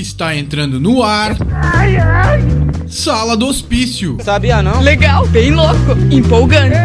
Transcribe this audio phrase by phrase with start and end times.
[0.00, 1.36] Está entrando no ar.
[2.86, 4.16] Sala do Hospício.
[4.22, 4.80] Sabia não?
[4.80, 6.76] Legal, bem louco, empolgante.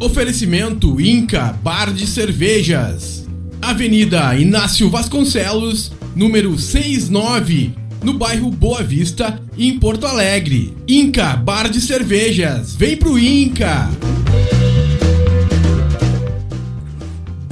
[0.00, 3.24] Oferecimento Inca Bar de Cervejas.
[3.62, 10.76] Avenida Inácio Vasconcelos, número 69, no bairro Boa Vista, em Porto Alegre.
[10.88, 12.74] Inca Bar de Cervejas.
[12.74, 13.88] Vem pro Inca.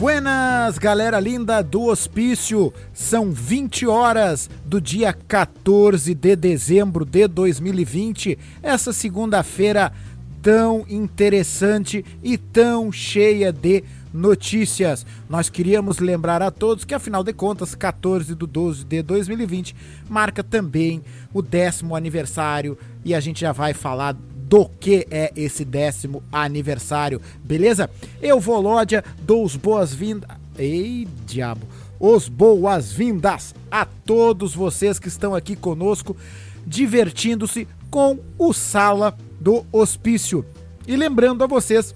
[0.05, 2.75] Buenas, galera linda do hospício.
[2.93, 8.39] São 20 horas do dia 14 de dezembro de 2020.
[8.63, 9.91] Essa segunda-feira
[10.43, 15.07] tão interessante e tão cheia de notícias.
[15.27, 19.75] Nós queríamos lembrar a todos que, afinal de contas, 14 de 12 de 2020
[20.07, 21.03] marca também
[21.33, 24.15] o décimo aniversário e a gente já vai falar
[24.55, 27.91] do que é esse décimo aniversário, beleza?
[28.23, 30.31] Eu, Volódia, dou os boas-vindas.
[30.57, 31.67] Ei, diabo!
[31.99, 36.17] Os boas-vindas a todos vocês que estão aqui conosco,
[36.65, 40.47] divertindo-se com o Sala do Hospício.
[40.87, 41.93] E lembrando a vocês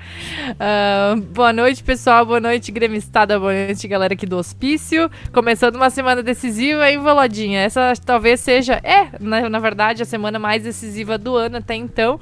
[0.53, 2.25] Uh, boa noite, pessoal.
[2.25, 3.39] Boa noite, gremistada.
[3.39, 5.11] Boa noite, galera aqui do hospício.
[5.33, 7.61] Começando uma semana decisiva, hein, Volodinha?
[7.61, 12.19] Essa talvez seja, é, na, na verdade, a semana mais decisiva do ano até então.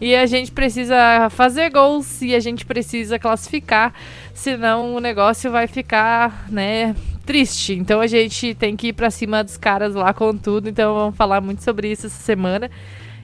[0.00, 3.92] E a gente precisa fazer gols e a gente precisa classificar,
[4.32, 6.96] senão o negócio vai ficar, né,
[7.30, 7.74] triste.
[7.74, 10.68] Então a gente tem que ir pra cima dos caras lá com tudo.
[10.68, 12.68] Então vamos falar muito sobre isso essa semana.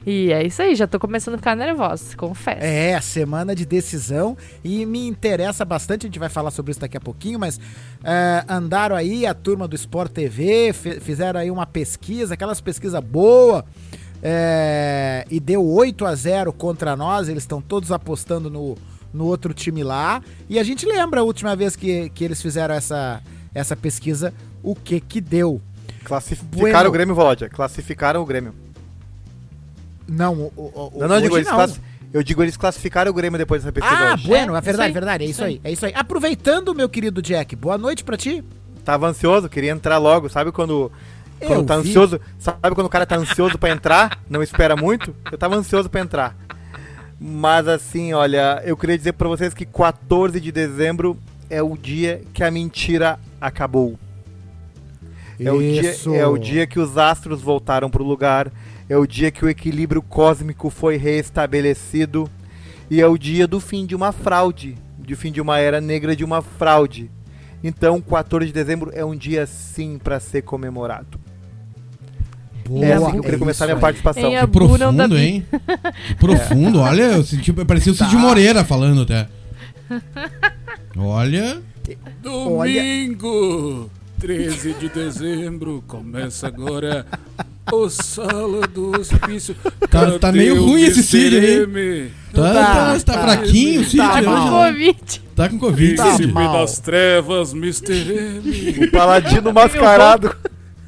[0.07, 2.61] E é isso aí, já tô começando a ficar nervosa, confesso.
[2.63, 6.97] É, semana de decisão e me interessa bastante, a gente vai falar sobre isso daqui
[6.97, 7.59] a pouquinho, mas
[8.05, 13.65] é, andaram aí a turma do Sport TV, fizeram aí uma pesquisa, aquelas pesquisas boas,
[14.23, 18.79] é, e deu 8 a 0 contra nós, eles estão todos apostando no,
[19.13, 22.77] no outro time lá, e a gente lembra a última vez que, que eles fizeram
[22.77, 23.21] essa,
[23.59, 25.61] essa pesquisa, o que que deu.
[26.05, 26.89] Classificaram Bueno.
[26.89, 27.49] o Grêmio, Volódia.
[27.49, 28.55] Classificaram o Grêmio.
[30.09, 31.57] Não, o, o, o Não, não, eu digo, hoje eles não.
[31.57, 31.81] classi-
[32.13, 34.27] eu digo, eles classificaram o Grêmio depois dessa pesquisa Ah, hoje.
[34.29, 35.93] bueno, é É, verdade, aí, verdade, é isso isso aí, é isso aí.
[35.95, 38.45] Aproveitando, meu querido Jack, boa noite pra ti.
[38.85, 40.29] Tava ansioso, queria entrar logo.
[40.29, 40.93] Sabe quando,
[41.41, 41.89] quando Eu tá vi.
[41.89, 42.21] ansioso?
[42.39, 44.21] Sabe quando o cara tá ansioso pra entrar?
[44.31, 45.15] Não espera muito?
[45.33, 46.37] Eu tava ansioso pra entrar.
[47.21, 51.19] Mas assim, olha, eu queria dizer pra vocês que 14 de dezembro
[51.51, 53.99] é o dia que a mentira acabou.
[55.39, 58.51] É o, dia, é o dia que os astros voltaram pro lugar.
[58.89, 62.31] É o dia que o equilíbrio cósmico foi reestabelecido.
[62.91, 64.77] E é o dia do fim de uma fraude.
[64.99, 67.11] Do fim de uma era negra de uma fraude.
[67.63, 71.19] Então, 14 de dezembro é um dia sim para ser comemorado.
[72.69, 73.81] Boa, é assim que eu queria começar isso minha aí.
[73.81, 74.31] participação.
[74.31, 75.47] Que profundo, hein?
[76.09, 76.81] Que profundo.
[76.81, 78.19] Olha, eu senti, parecia o Cid Tá.
[78.19, 79.29] Moreira falando até.
[80.97, 81.61] Olha.
[82.23, 87.07] Domingo, 13 de dezembro, começa agora
[87.73, 89.55] o Sala do Hospício.
[89.91, 92.11] Tá- tá meio ruim esse Cid aí.
[92.33, 93.23] Tá, Tá, tá, tá tá.
[93.23, 93.97] fraquinho, Cid.
[93.99, 94.63] Tá hoje, Com mal.
[94.63, 94.71] né?
[94.73, 95.23] Covid.
[95.37, 96.33] Tá com Covid, Tá Cid.
[96.33, 97.93] das trevas, Mr.
[98.45, 98.85] M.
[98.87, 100.35] O paladino mascarado.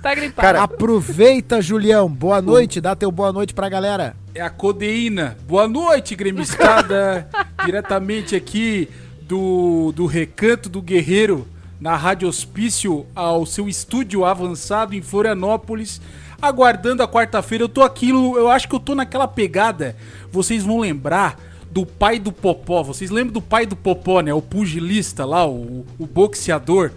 [0.02, 0.40] Tá gripado.
[0.40, 2.08] Cara, Aproveita, Julião.
[2.08, 4.14] Boa noite, dá teu boa noite pra galera.
[4.34, 5.36] É a codeína.
[5.46, 7.28] Boa noite, gremistada.
[7.66, 8.88] Diretamente aqui
[9.28, 11.46] do, do Recanto do Guerreiro,
[11.78, 16.00] na Rádio Hospício ao seu estúdio avançado em Florianópolis,
[16.40, 17.62] aguardando a quarta-feira.
[17.62, 19.94] Eu tô aquilo, eu acho que eu tô naquela pegada.
[20.32, 21.38] Vocês vão lembrar
[21.70, 22.82] do pai do Popó.
[22.82, 24.32] Vocês lembram do pai do Popó, né?
[24.32, 26.90] O pugilista lá, o, o boxeador.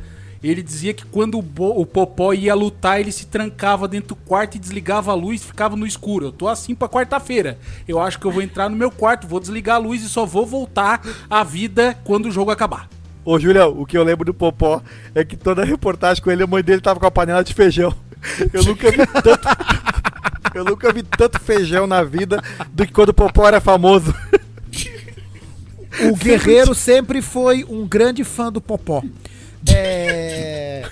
[0.43, 4.15] Ele dizia que quando o, Bo- o Popó ia lutar, ele se trancava dentro do
[4.15, 6.25] quarto e desligava a luz e ficava no escuro.
[6.27, 7.59] Eu tô assim pra quarta-feira.
[7.87, 10.25] Eu acho que eu vou entrar no meu quarto, vou desligar a luz e só
[10.25, 12.89] vou voltar à vida quando o jogo acabar.
[13.23, 14.81] Ô, Julião, o que eu lembro do Popó
[15.13, 17.93] é que toda reportagem com ele, a mãe dele tava com a panela de feijão.
[18.51, 19.47] Eu nunca vi tanto.
[20.53, 24.13] Eu nunca vi tanto feijão na vida do que quando o Popó era famoso.
[26.09, 29.03] O Guerreiro sempre foi um grande fã do Popó.
[29.69, 30.83] É...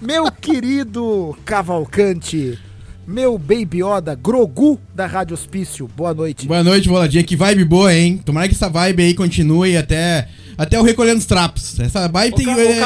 [0.00, 2.58] Meu querido Cavalcante,
[3.06, 6.46] meu Baby Yoda, Grogu da Rádio Hospício, boa noite.
[6.46, 7.24] Boa noite, Boladinha.
[7.24, 8.18] Que vibe boa, hein?
[8.24, 11.78] Tomara que essa vibe aí continue até, até o Recolhendo os Trapos.
[11.80, 12.80] Essa vibe tem é, é-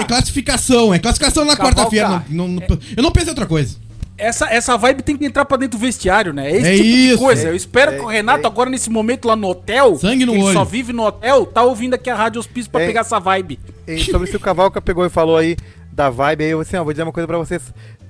[0.00, 0.92] é classificação.
[0.94, 2.24] É classificação na quarta-feira.
[2.28, 2.58] Não-
[2.96, 3.76] eu não pensei em outra coisa.
[4.20, 6.50] Essa, essa vibe tem que entrar pra dentro do vestiário, né?
[6.50, 7.18] Esse É tipo de isso.
[7.18, 7.48] coisa.
[7.48, 8.46] Eu espero É, que o Renato, é.
[8.46, 10.52] agora nesse momento lá no hotel, Sangue no que ele olho.
[10.54, 12.86] só vive no hotel, tá ouvindo aqui a Rádio Hospício pra É.
[12.86, 13.58] pegar essa vibe.
[13.86, 15.56] E sobre isso que o Cavalca pegou e falou aí
[15.92, 17.62] da vibe aí, eu assim, ó, vou dizer uma coisa pra vocês.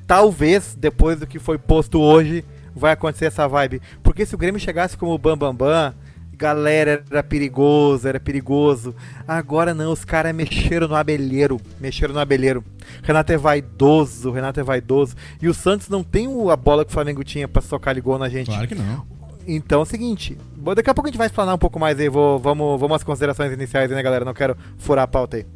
[0.06, 3.80] Talvez, depois do que foi posto hoje, vai acontecer essa vibe.
[4.02, 5.94] Porque se o Grêmio chegasse como o Bam Bam Bam,
[6.40, 8.94] galera, era perigoso, era perigoso.
[9.28, 12.64] Agora não, os caras mexeram no abelheiro, mexeram no abelheiro.
[13.02, 15.14] Renato é vaidoso, Renato é vaidoso.
[15.40, 18.30] E o Santos não tem a bola que o Flamengo tinha pra socar ligou na
[18.30, 18.46] gente.
[18.46, 19.06] Claro que não.
[19.46, 20.38] Então é o seguinte,
[20.74, 23.02] daqui a pouco a gente vai explanar um pouco mais aí, vou, vamos, vamos às
[23.04, 24.24] considerações iniciais aí, né, galera?
[24.24, 25.46] Não quero furar a pauta aí.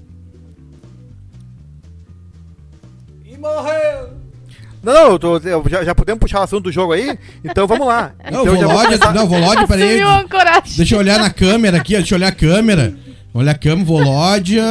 [3.24, 3.73] E morreu!
[4.84, 7.18] Não, não, eu tô- eu já, já podemos puxar o assunto do jogo aí?
[7.44, 8.12] Então vamos lá.
[8.30, 10.00] Não, Então vou já vou log, começar- não, vou log, peraí.
[10.76, 12.94] Deixa eu olhar na câmera aqui, ó, deixa eu olhar a câmera.
[13.36, 14.62] Olha a câmera, Volódia.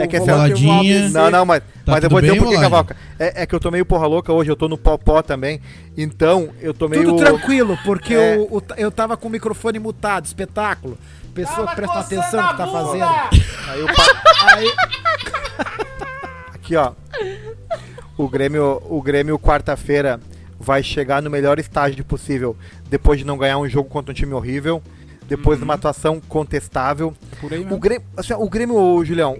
[0.00, 1.08] É que essa boladinha.
[1.08, 2.60] Não, não, mas, Tá mas eu vou dizer bem, um pouquinho?
[2.62, 2.96] Cavalca.
[3.18, 5.58] É, é que eu tô meio porra louca hoje, eu tô no popó também.
[5.96, 7.04] Então, eu tô meio.
[7.04, 8.36] Tudo tranquilo, porque É.
[8.50, 10.98] o- eu tava com o microfone mutado, espetáculo.
[11.34, 13.04] Pessoa que presta atenção no que tá fazendo.
[13.68, 14.72] Aí o pa- Aí,
[16.54, 16.92] Aqui, ó.
[18.22, 20.20] O Grêmio, o Grêmio quarta-feira
[20.56, 22.56] vai chegar no melhor estágio possível.
[22.88, 24.80] Depois de não ganhar um jogo contra um time horrível.
[25.28, 27.12] Depois de uma atuação contestável.
[27.68, 27.78] O.
[27.78, 29.36] Grêmio, assim, o Grêmio, Julião,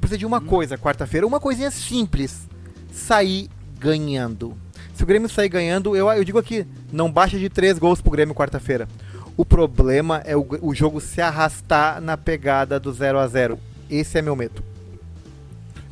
[0.00, 2.48] precisa de uma coisa quarta-feira, uma coisinha simples.
[2.92, 4.56] Sair ganhando.
[4.92, 8.10] Se o Grêmio sair ganhando, eu, eu digo aqui, não baixa de três gols pro
[8.10, 8.88] Grêmio quarta-feira.
[9.36, 13.56] O problema é o, o jogo se arrastar na pegada do 0 a 0
[13.88, 14.64] Esse é meu medo.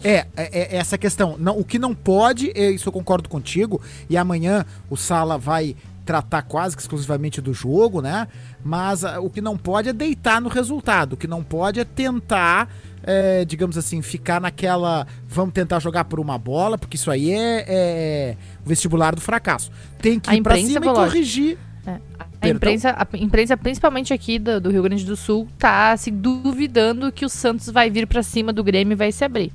[0.05, 1.37] É, é, é essa questão.
[1.39, 5.75] Não, o que não pode, é, isso eu concordo contigo, e amanhã o Sala vai
[6.05, 8.29] tratar quase que exclusivamente do jogo, né?
[8.63, 11.15] Mas ah, o que não pode é deitar no resultado.
[11.15, 12.69] O que não pode é tentar,
[13.03, 15.07] é, digamos assim, ficar naquela.
[15.27, 19.71] Vamos tentar jogar por uma bola, porque isso aí é, é o vestibular do fracasso.
[19.99, 21.59] Tem que A ir pra cima e corrigir.
[21.87, 21.99] É,
[22.41, 27.11] A imprensa, a imprensa, principalmente aqui do, do Rio Grande do Sul, tá se duvidando
[27.11, 29.53] que o Santos vai vir pra cima do Grêmio e vai se abrir.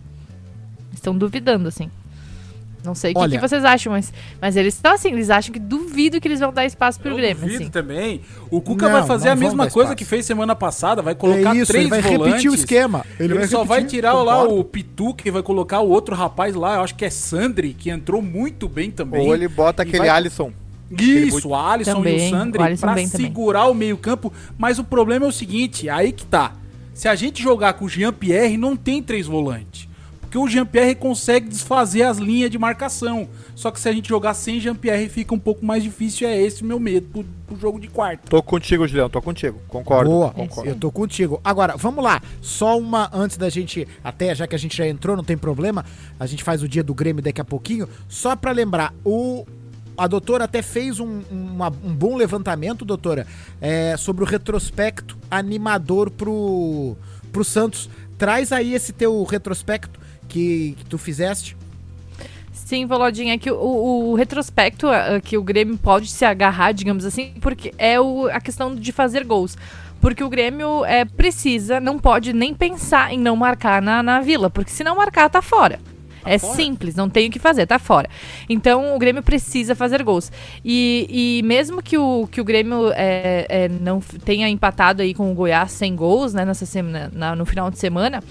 [0.93, 1.89] Estão duvidando, assim.
[2.83, 5.59] Não sei o que, que vocês acham, mas, mas eles estão assim, eles acham que
[5.59, 7.69] duvido que eles vão dar espaço pro Eu Grêmio, duvido assim.
[7.69, 8.21] também.
[8.49, 11.59] O Cuca Não, vai fazer a mesma coisa que fez semana passada, vai colocar é
[11.59, 12.27] isso, três ele vai volantes.
[12.27, 13.05] repetir o esquema.
[13.19, 16.55] Ele, vai só vai repetir, tirar lá o Pitu, que vai colocar o outro rapaz
[16.55, 19.27] lá, eu acho que é Sandri, que entrou muito bem também.
[19.27, 20.53] Ou ele bota E aquele vai- Alisson.
[20.97, 23.27] Isso, o Alisson e Também, o Sandri o Alisson pra bem também.
[23.27, 24.31] segurar o meio-campo.
[24.57, 26.53] Mas o problema é o seguinte: aí que tá.
[26.93, 29.88] Se a gente jogar com o Jean-Pierre, não tem três volantes.
[30.29, 33.27] Porque o Jean-Pierre consegue desfazer as linhas de marcação.
[33.55, 36.27] Só que se a gente jogar sem Jean-Pierre, fica um pouco mais difícil.
[36.27, 38.29] É esse o meu medo pro, pro jogo de quarta.
[38.29, 39.59] Tô contigo, Julião, tô contigo.
[39.67, 40.07] Concordo.
[40.11, 40.69] Boa, concordo.
[40.69, 41.41] eu tô contigo.
[41.43, 42.21] Agora, vamos lá.
[42.43, 45.83] Só uma antes da gente, até já que a gente já entrou, não tem problema.
[46.19, 47.89] A gente faz o dia do Grêmio daqui a pouquinho.
[48.07, 49.47] Só pra lembrar, o
[49.97, 53.25] a doutora até fez um, uma- um bom levantamento, doutora,
[53.59, 56.95] é, sobre o retrospecto animador pro,
[57.31, 57.89] pro Santos.
[58.17, 61.57] Traz aí esse teu retrospecto que, que tu fizeste.
[62.53, 63.55] Sim, Volodinha, é que o,
[64.11, 64.87] o retrospecto
[65.23, 69.23] que o Grêmio pode se agarrar, digamos assim, porque é o- a questão de fazer
[69.25, 69.57] gols.
[69.99, 74.49] Porque o Grêmio é, precisa, não pode nem pensar em não marcar na, na vila,
[74.49, 75.79] porque se não marcar, tá fora.
[76.25, 78.07] é simples, não tem o que fazer, tá fora.
[78.47, 80.31] Então o Grêmio precisa fazer gols.
[80.63, 85.31] E, e mesmo que o, que o Grêmio é, é, não tenha empatado aí com
[85.31, 88.21] o Goiás sem gols, né, nessa semana, na- no final de semana,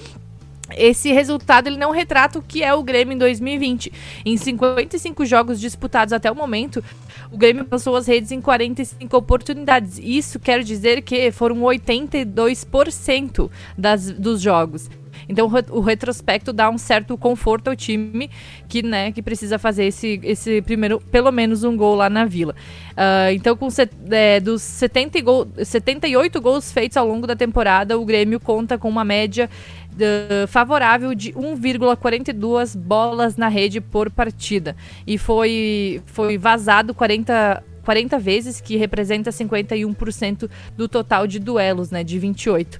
[0.76, 3.92] esse resultado ele não retrata o que é o Grêmio em 2020.
[4.24, 6.82] Em 55 jogos disputados até o momento,
[7.30, 9.98] o Grêmio passou as redes em 45 oportunidades.
[10.02, 14.90] Isso quer dizer que foram 82% das, dos jogos.
[15.28, 18.30] Então o, re- o retrospecto dá um certo conforto ao time
[18.68, 22.54] que, né, que precisa fazer esse, esse primeiro, pelo menos um gol lá na Vila.
[22.96, 27.36] Ah, então, com set- é, dos 70 e gol- 78 gols feitos ao longo da
[27.36, 29.50] temporada, o Grêmio conta com uma média
[30.48, 34.76] favorável de 1,42 bolas na rede por partida.
[35.06, 42.04] E foi, foi vazado 40, 40 vezes, que representa 51% do total de duelos, né,
[42.04, 42.78] de 28.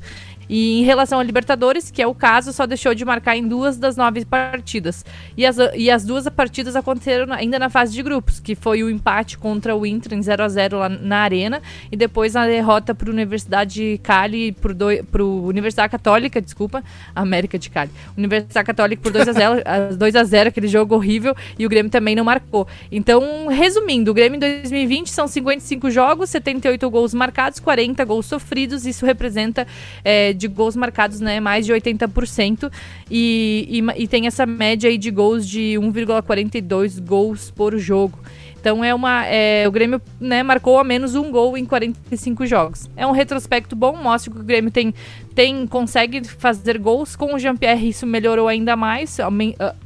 [0.49, 3.77] E em relação a Libertadores, que é o caso, só deixou de marcar em duas
[3.77, 5.05] das nove partidas.
[5.37, 8.91] E as, e as duas partidas aconteceram ainda na fase de grupos, que foi o
[8.91, 11.61] empate contra o Inter em 0 a 0 lá na Arena,
[11.93, 16.83] e depois a derrota para a Universidade de Cali, para o Universidade Católica, desculpa,
[17.15, 17.91] América de Cali.
[18.17, 21.69] Universidade Católica por 2 a 0 a 2 a 0 aquele jogo horrível, e o
[21.69, 22.67] Grêmio também não marcou.
[22.91, 28.87] Então, resumindo, o Grêmio em 2020 são 55 jogos, 78 gols marcados, 40 gols sofridos,
[28.87, 29.67] isso representa
[30.05, 32.71] é, de gols marcados, né, mais de 80%,
[33.11, 38.19] e, e, e tem essa média aí de gols de 1,42 gols por jogo.
[38.61, 39.25] Então é uma.
[39.27, 42.91] é, o Grêmio né, marcou a menos um gol em 45 jogos.
[42.97, 44.93] É um retrospecto bom, mostra que o Grêmio tem,
[45.33, 47.15] tem consegue fazer gols.
[47.15, 49.21] Com o Jean-Pierre isso melhorou ainda mais.
[49.21, 49.29] A-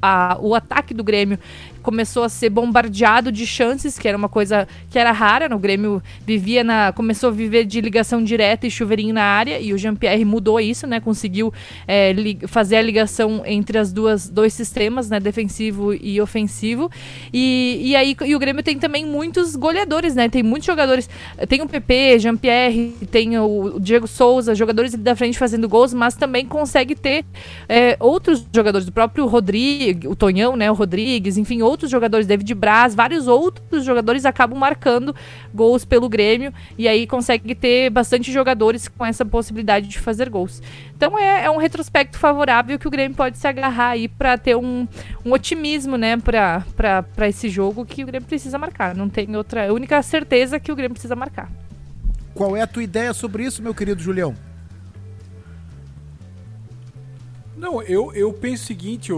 [0.01, 1.39] a- o ataque do Grêmio
[1.83, 5.49] começou a ser bombardeado de chances, que era uma coisa que era rara.
[5.49, 6.93] No Grêmio vivia na.
[6.93, 10.87] começou a viver de ligação direta e chuveirinho na área, e o Jean-Pierre mudou isso,
[10.87, 11.01] né?
[11.01, 11.53] Conseguiu
[11.87, 12.15] é,
[12.47, 15.19] fazer a ligação entre as duas dois sistemas, né?
[15.19, 16.91] Defensivo e ofensivo.
[17.33, 20.29] E, e aí e o Grêmio tem também muitos goleadores, né?
[20.29, 21.09] Tem muitos jogadores.
[21.49, 26.47] Tem o PP, Jean-Pierre, tem o, Diego Souza, jogadores da frente fazendo gols, mas também
[26.47, 27.25] consegue ter
[27.69, 30.71] é, outros jogadores, do próprio Rodrigues, o Tonhão, né?
[30.71, 35.15] O Rodrigues, enfim, outros jogadores, David Braz, vários outros jogadores acabam marcando
[35.55, 40.63] gols pelo Grêmio e aí consegue ter bastante jogadores com essa possibilidade de fazer gols.
[40.97, 44.57] Então é, é um retrospecto favorável que o Grêmio pode se agarrar aí para ter
[44.57, 44.87] um,
[45.25, 48.95] um otimismo, né, para esse jogo que o Grêmio precisa marcar.
[48.95, 49.69] Não tem outra.
[49.69, 51.51] A única certeza que o Grêmio precisa marcar.
[52.35, 54.35] Qual é a tua ideia sobre isso, meu querido Julião?
[57.63, 59.17] Não, eu, eu penso o seguinte, o,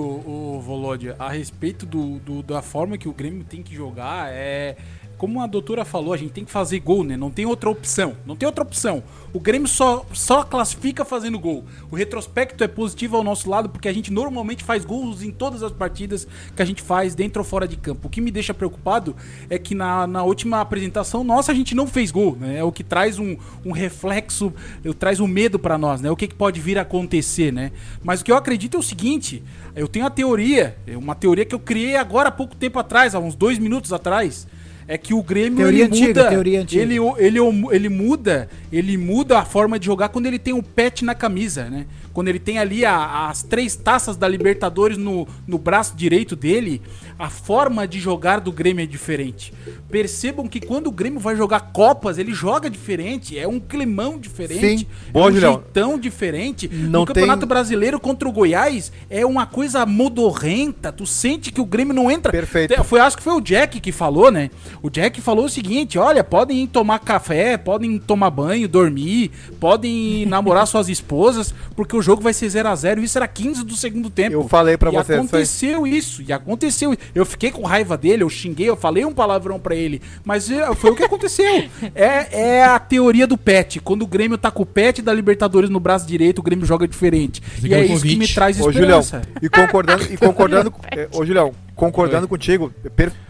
[0.57, 4.77] o Volodya, a respeito do, do- da forma que o Grêmio tem que jogar, é.
[5.25, 7.17] Como a doutora falou, a gente tem que fazer gol, né?
[7.17, 8.15] Não tem outra opção.
[8.27, 9.03] Não tem outra opção.
[9.33, 11.65] O Grêmio só, só classifica fazendo gol.
[11.91, 15.63] O retrospecto é positivo ao nosso lado, porque a gente normalmente faz gols em todas
[15.63, 18.07] as partidas que a gente faz, dentro ou fora de campo.
[18.07, 19.17] O que me deixa preocupado
[19.49, 22.59] é que na, na última apresentação nossa a gente não fez gol, né?
[22.59, 24.53] É o que traz um, um reflexo,
[24.99, 26.11] traz um medo pra nós, né?
[26.11, 27.73] O que, que pode vir a acontecer, né?
[28.03, 29.43] Mas o que eu acredito é o seguinte:
[29.75, 33.15] eu tenho a teoria, é uma teoria que eu criei agora há pouco tempo atrás,
[33.15, 34.47] há uns dois minutos atrás.
[34.87, 36.83] É que o Grêmio Teoria ele antiga, muda, teoria antiga.
[36.83, 37.39] ele ele,
[37.71, 41.71] ele muda, ele muda a forma de jogar quando ele tem o pet na camisa,
[41.71, 41.87] né?
[42.15, 46.81] Quando ele tem ali a- as três taças da Libertadores no, no braço direito dele,
[47.19, 49.53] a forma de jogar do Grêmio é diferente.
[49.91, 54.79] Percebam que quando o Grêmio vai jogar Copas, ele joga diferente, é um climão diferente,
[54.79, 54.87] Sim.
[55.13, 55.53] Boa, é um Julião.
[55.55, 56.69] jeitão diferente.
[56.73, 61.61] Não no Campeonato tem- Brasileiro contra o Goiás é uma coisa modorrenta, tu sente que
[61.61, 62.31] o Grêmio não entra.
[62.31, 62.83] Perfeito.
[62.85, 64.51] Foi, acho que foi o Jack que falou, né?
[64.83, 69.31] O Jack falou o seguinte: olha, podem ir tomar café, podem tomar banho, dormir,
[69.61, 73.65] podem namorar suas esposas, porque o jogo vai ser 0 a 0 Isso era 15
[73.65, 74.33] do segundo tempo.
[74.33, 76.97] Eu falei pra e você, aconteceu isso, e aconteceu.
[77.15, 80.73] Eu fiquei com raiva dele, eu xinguei, eu falei um palavrão pra ele, mas é,
[80.75, 81.45] foi o que aconteceu.
[81.95, 83.79] É, é a teoria do pet.
[83.79, 86.89] Quando o Grêmio tá com o pet da Libertadores no braço direito, o Grêmio joga
[86.89, 87.43] diferente.
[87.57, 89.29] Esse E é o isso que me traz Ô, Julião, esperança.
[89.41, 93.24] e concordando, e concordando, eh, ô, Julião, concordando contigo, perfeito.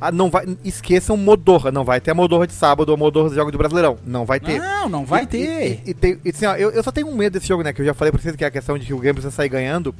[0.00, 3.28] Ah, não vai, esqueçam Modorra, não vai ter a Modorra de sábado ou a Modorra
[3.28, 4.58] dos jogos do Brasileirão, não vai ter.
[4.60, 5.82] Não, não vai E- ter.
[5.86, 7.72] E, e tem- assim, ó, eu, eu só tenho um medo desse jogo, né?
[7.72, 9.34] Que eu já falei pra vocês que é a questão de que o Grêmio precisa
[9.34, 9.94] sair ganhando.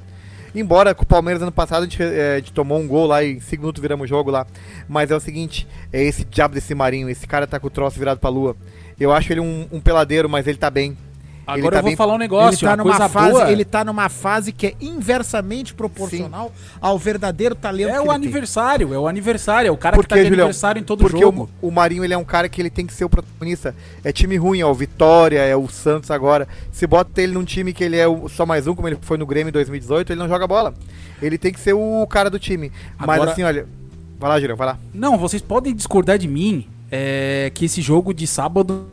[0.53, 3.23] Embora com o Palmeiras ano passado a gente, eh, a gente tomou um gol lá
[3.23, 4.45] e em 5 minutos viramos o jogo lá.
[4.89, 7.97] Mas é o seguinte, é esse diabo desse Marinho, esse cara tá com o troço
[7.99, 8.57] virado pra lua.
[8.99, 10.99] Eu acho ele um, um peladeiro, mas ele tá bem.
[11.53, 13.51] Ele Agora tá eu vou bem- falar um Ele negócio, tá, uma numa fase, boa.
[13.53, 18.15] ele tá numa fase que é inversamente proporcional ao verdadeiro talento É o ele tem.
[18.15, 20.45] aniversário, é o aniversário, é o cara Por que tá de Julião?
[20.47, 21.49] aniversário em todo Porque jogo.
[21.61, 23.75] O, o Marinho ele é um cara que ele tem que ser o protagonista.
[24.05, 26.47] É time ruim, é o Vitória, é o Santos agora.
[26.73, 29.19] Se bota ele num time que ele é o- só mais um, como ele foi
[29.19, 30.75] no Grêmio em 2018, ele não joga bola.
[31.21, 32.73] Ele tem que ser o cara do time.
[32.99, 33.67] Mas Agora- assim, olha.
[34.19, 34.79] Vai lá, Julião, vai lá.
[34.93, 38.87] Não, vocês podem discordar de mim é, que esse jogo de sábado.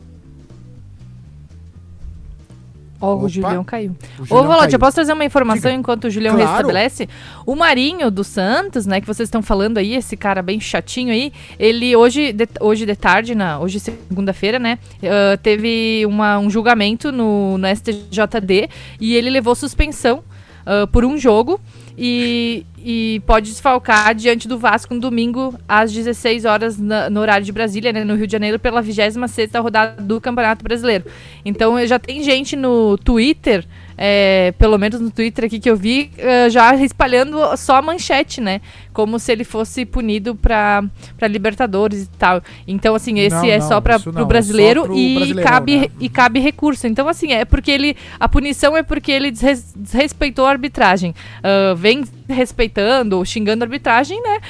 [3.00, 3.24] Ó, Opa.
[3.24, 3.96] o Julião caiu.
[4.18, 4.78] O Ô, caiu.
[4.78, 5.80] posso trazer uma informação Diga.
[5.80, 6.50] enquanto o Julião Claro.
[6.50, 7.08] restabelece?
[7.46, 11.32] O Marinho do Santos, né, que vocês estão falando aí, esse cara bem chatinho aí,
[11.58, 17.12] ele hoje de, hoje de tarde, na, hoje segunda-feira, né, ah, teve uma, um julgamento
[17.12, 18.68] no, no STJD
[19.00, 20.22] e ele levou suspensão
[20.66, 21.60] ah, por um jogo
[21.96, 27.44] e, e pode desfalcar diante do Vasco no domingo às 16 horas na- no horário
[27.44, 31.04] de Brasília, né, no Rio de Janeiro, pela 26ª rodada do Campeonato Brasileiro.
[31.44, 33.64] Então já tem gente no Twitter,
[33.96, 38.40] é, pelo menos no Twitter aqui que eu vi, eh, já espalhando só a manchete,
[38.40, 38.60] né?
[38.92, 40.82] Como se ele fosse punido para
[41.28, 42.40] Libertadores e tal.
[42.66, 45.86] Então, assim, esse Não, é não, só para é o só brasileiro e cabe, né?
[46.00, 46.86] e cabe recurso.
[46.86, 47.96] Então, assim, é porque ele.
[48.20, 51.14] A punição é porque ele desres- desrespeitou a arbitragem.
[51.42, 54.40] Ah, vem respeitando ou xingando a arbitragem, né?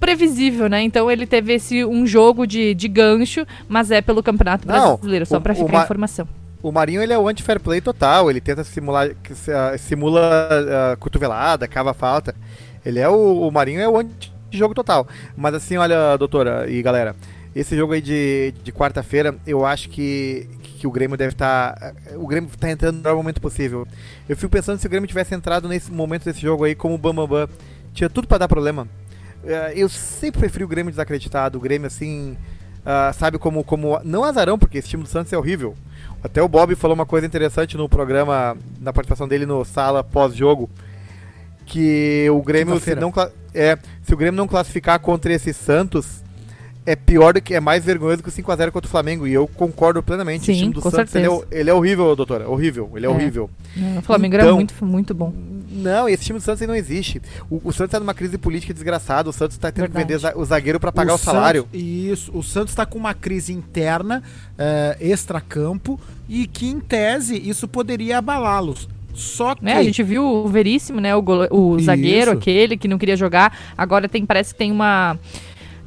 [0.00, 0.82] Previsível, né?
[0.82, 5.26] Então ele teve esse um jogo de, de gancho, mas é pelo Campeonato Não, Brasileiro,
[5.26, 6.28] só o ficar a informação.
[6.62, 9.10] O Marinho ele é o anti-fair play total, ele tenta simular,
[9.48, 10.48] ah, simula
[10.92, 12.34] ah, cotovelada, cava falta.
[12.84, 15.06] Ele é o, o Marinho é o anti-jogo total.
[15.36, 17.14] Mas assim, olha, doutora e galera,
[17.54, 21.94] esse jogo aí de, de quarta-feira, eu acho que, que o Grêmio deve estar.
[22.16, 23.86] o Grêmio tá entrando no melhor momento possível.
[24.28, 26.98] Eu fico pensando se o Grêmio tivesse entrado nesse momento desse jogo aí como o
[26.98, 27.48] Bambambam.
[27.92, 28.86] Tinha tudo pra dar problema.
[29.44, 32.36] Eh, Eu sempre preferi o Grêmio desacreditado, o Grêmio assim.
[32.86, 34.00] ah, sabe como, como.
[34.04, 35.74] Não azarão, porque esse time do Santos é horrível.
[36.22, 40.68] Até o Bob falou uma coisa interessante no programa, na participação dele no sala pós-jogo,
[41.66, 43.12] que o Grêmio se não
[43.54, 46.22] é, se o Grêmio não classificar contra esse Santos
[46.92, 49.26] é pior do que é mais vergonhoso que o 5 a 0 contra o Flamengo
[49.26, 50.46] e eu concordo plenamente.
[50.46, 51.48] Sim, o time do com Santos ele é, certeza.
[51.52, 53.12] ele é horrível, doutora, horrível, ele é, É.
[53.12, 53.50] horrível.
[53.98, 55.32] O Flamengo era Então- muito, muito bom.
[55.70, 57.20] Não, esse time do Santos não existe.
[57.50, 60.06] O, o Santos tá numa crise política desgraçada, o Santos tá tendo Verdade.
[60.06, 61.62] que vender o zagueiro pra pagar o, salário.
[61.64, 64.22] Santos- isso, o Santos está com uma crise interna,
[64.58, 68.88] eh, extracampo, e que em tese isso poderia abalá-los.
[69.14, 69.64] Só que.
[69.64, 69.74] Né?
[69.74, 71.14] A gente viu o Veríssimo, né?
[71.14, 71.86] O, gole- o Isso.
[71.86, 73.56] zagueiro, aquele que não queria jogar.
[73.76, 75.18] Agora tem, parece que tem uma.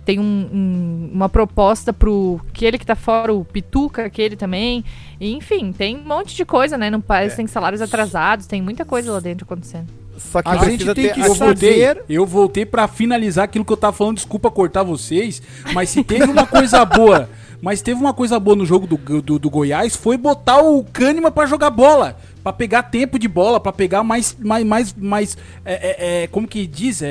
[0.03, 4.83] Tem um- um- uma proposta pro aquele que tá fora, o Pituca, aquele também.
[5.19, 6.89] E, enfim, tem um monte de coisa, né?
[6.89, 7.03] Não É.
[7.05, 9.87] parece, tem salários atrasados, tem muita coisa lá dentro acontecendo.
[10.17, 13.63] Só que A gente tem que a- Eu voltei, saber- eu voltei pra finalizar aquilo
[13.65, 15.41] que eu tava falando, desculpa cortar vocês,
[15.73, 17.27] mas se teve uma coisa boa,
[17.61, 21.31] mas teve uma coisa boa no jogo do, do, do Goiás, foi botar o Kahneman
[21.31, 25.73] pra jogar bola, pra pegar tempo de bola, pra pegar mais, mais, mais, mais é,
[25.73, 27.09] é, é, como que diz, é, é,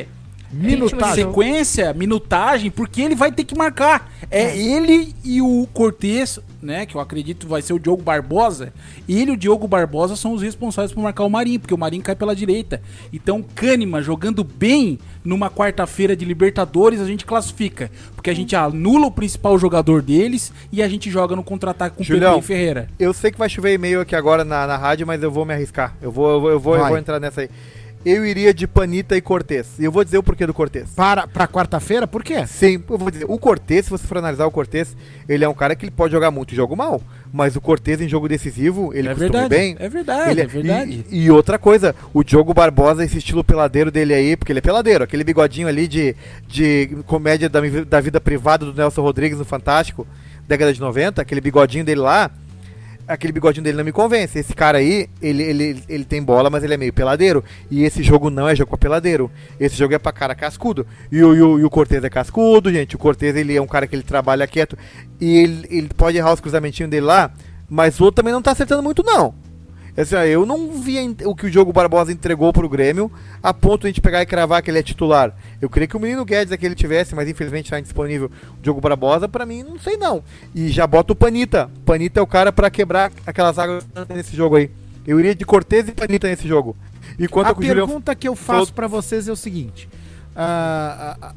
[0.00, 0.06] é,
[0.50, 1.24] Minutagem.
[1.26, 4.10] sequência, minutagem, porque ele vai ter que marcar.
[4.30, 8.72] É ele e o Cortez, né, que eu acredito vai ser o Diogo Barbosa.
[9.08, 12.02] Ele e o Diogo Barbosa são os responsáveis por marcar o Marinho, porque o Marinho
[12.02, 12.80] cai pela direita.
[13.12, 19.06] Então, Kahneman jogando bem numa quarta-feira de Libertadores, a gente classifica, porque a gente anula
[19.06, 22.88] o principal jogador deles e a gente joga no contra-ataque com o Julião, Pedro Ferreira.
[22.98, 25.52] Eu sei que vai chover e-mail aqui agora na, na rádio, mas eu vou me
[25.52, 25.94] arriscar.
[26.00, 27.50] Eu vou, eu vou, eu vou, eu vou entrar nessa aí.
[28.08, 29.78] Eu iria de Panita e Cortez.
[29.78, 30.88] E eu vou dizer o porquê do Cortez.
[30.96, 32.46] Para, pra quarta-feira, por quê?
[32.46, 34.96] Sim, eu vou dizer, o Cortez, se você for analisar o Cortez,
[35.28, 37.02] ele é um cara que ele pode jogar muito e jogo mal.
[37.30, 39.76] Mas o Cortez em jogo decisivo, ele é costuma bem.
[39.78, 41.06] é verdade, Ele é verdade.
[41.10, 44.62] E, e outra coisa, o Diogo Barbosa, esse estilo peladeiro dele aí, porque ele é
[44.62, 46.16] peladeiro, aquele bigodinho ali de,
[46.46, 50.06] de comédia da, da vida privada do Nelson Rodrigues no Fantástico,
[50.46, 52.30] década de 90, aquele bigodinho dele lá,
[53.08, 54.38] aquele bigodinho dele não me convence.
[54.38, 57.42] Esse cara aí, ele, ele, ele tem bola, mas ele é meio peladeiro.
[57.70, 59.30] E esse jogo não é jogo pra peladeiro.
[59.58, 60.86] Esse jogo é pra cara cascudo.
[61.10, 62.94] E o, e o, e o Cortez é cascudo, gente.
[62.94, 64.76] O Cortez, ele é um cara que ele trabalha quieto.
[65.20, 67.32] E ele, ele pode errar os cruzamentinhos dele lá,
[67.68, 69.34] mas o outro também não tá acertando muito, não.
[70.00, 73.10] Assim, ó, eu não vi o que o Diogo Barbosa entregou pro Grêmio
[73.42, 75.34] a ponto de a gente pegar e cravar que ele é titular.
[75.60, 78.30] Eu queria que o menino Guedes aquele tivesse, mas infelizmente está indisponível.
[78.58, 80.22] O Diogo Barbosa, pra mim, não sei não.
[80.54, 81.68] E já bota o Panita.
[81.84, 84.70] Panita é o cara pra quebrar aquelas águas nesse jogo aí.
[85.04, 86.76] Eu iria de Cortez e Panita nesse jogo.
[87.18, 89.88] E quanto A o Julião pergunta que eu faço pra vocês é o seguinte.
[90.36, 91.34] ah, ah, ah,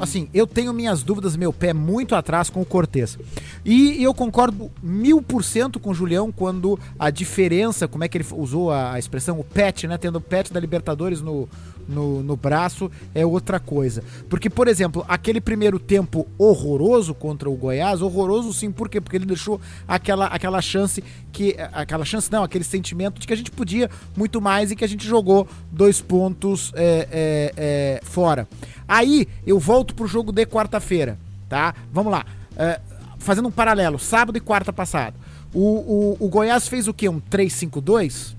[0.00, 3.18] assim, eu tenho minhas dúvidas, meu pé muito atrás com o Cortez.
[3.64, 8.18] E eu concordo mil por cento com o Julião quando a diferença, como é que
[8.18, 9.98] ele usou a, a expressão, o pet, né?
[9.98, 11.48] Tendo o pet da Libertadores no,
[11.88, 14.02] no, no braço, é outra coisa.
[14.28, 19.00] Porque, por exemplo, aquele primeiro tempo horroroso contra o Goiás, horroroso sim, por quê?
[19.00, 21.56] Porque ele deixou aquela, aquela chance que.
[21.72, 24.88] Aquela chance, não, aquele sentimento de que a gente podia muito mais e que a
[24.88, 28.48] gente jogou dois pontos é, é, é, fora.
[28.88, 31.18] Aí eu volto pro jogo de quarta-feira,
[31.48, 31.74] tá?
[31.92, 32.24] Vamos lá.
[32.56, 32.80] É,
[33.18, 35.14] fazendo um paralelo, sábado e quarta passado.
[35.52, 37.08] O, o, o Goiás fez o quê?
[37.08, 38.34] Um 3-5-2?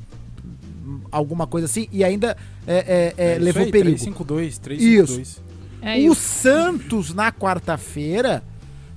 [1.11, 3.97] Alguma coisa assim, e ainda é, é, é, isso levou aí, perigo.
[3.97, 5.41] 352, 352.
[5.81, 8.43] É, e O Santos na quarta-feira,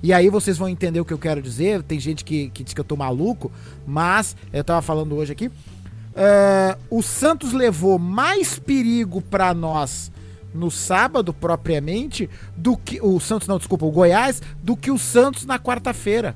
[0.01, 1.83] e aí vocês vão entender o que eu quero dizer.
[1.83, 3.51] Tem gente que, que diz que eu tô maluco,
[3.85, 5.51] mas eu tava falando hoje aqui.
[6.15, 10.11] é, o Santos levou mais perigo pra nós
[10.53, 12.99] no sábado, propriamente, do que.
[13.01, 16.35] O Santos, não, desculpa, o Goiás, do que o Santos na quarta-feira.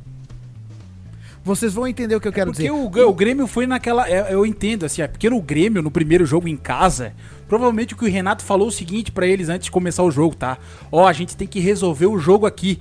[1.45, 2.73] Vocês vão entender o que eu quero Porque dizer.
[2.73, 4.10] o, G- o Grêmio foi naquela.
[4.10, 7.13] é, Eu entendo, assim, é porque no Grêmio, no primeiro jogo em casa,
[7.47, 10.36] provavelmente o que o Renato falou o seguinte pra eles antes de começar o jogo,
[10.36, 10.58] tá?
[10.91, 12.79] Ó, a gente tem que resolver o jogo aqui.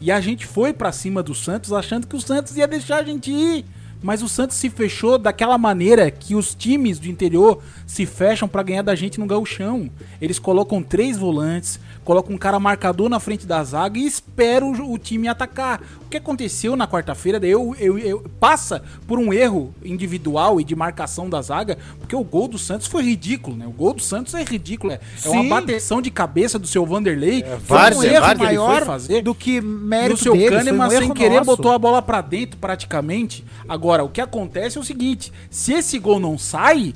[0.00, 3.02] E a gente foi pra cima do Santos achando que o Santos ia deixar a
[3.04, 3.64] gente ir.
[4.02, 8.62] Mas o Santos se fechou daquela maneira que os times do interior se fecham pra
[8.62, 9.88] ganhar da gente no gauchão.
[10.20, 14.92] Eles colocam três volantes, colocam um cara marcador na frente da zaga e esperam o,
[14.92, 15.80] o time atacar.
[16.04, 20.76] O que aconteceu na quarta-feira, eu, eu, eu- passa por um erro individual e de
[20.76, 23.66] marcação da zaga, porque o gol do Santos foi ridículo, né?
[23.66, 27.42] O gol do Santos é ridículo, é, é uma bateção de cabeça do seu Vanderlei.
[27.42, 29.22] foi várzea, um erro várzea foi maior fazer.
[29.22, 31.44] do que mérito o seu deles, foi Kahneman, um sem querer, nosso.
[31.56, 33.44] botou a bola pra dentro praticamente.
[33.68, 36.94] Agora, o que acontece é o seguinte: se esse gol não sai,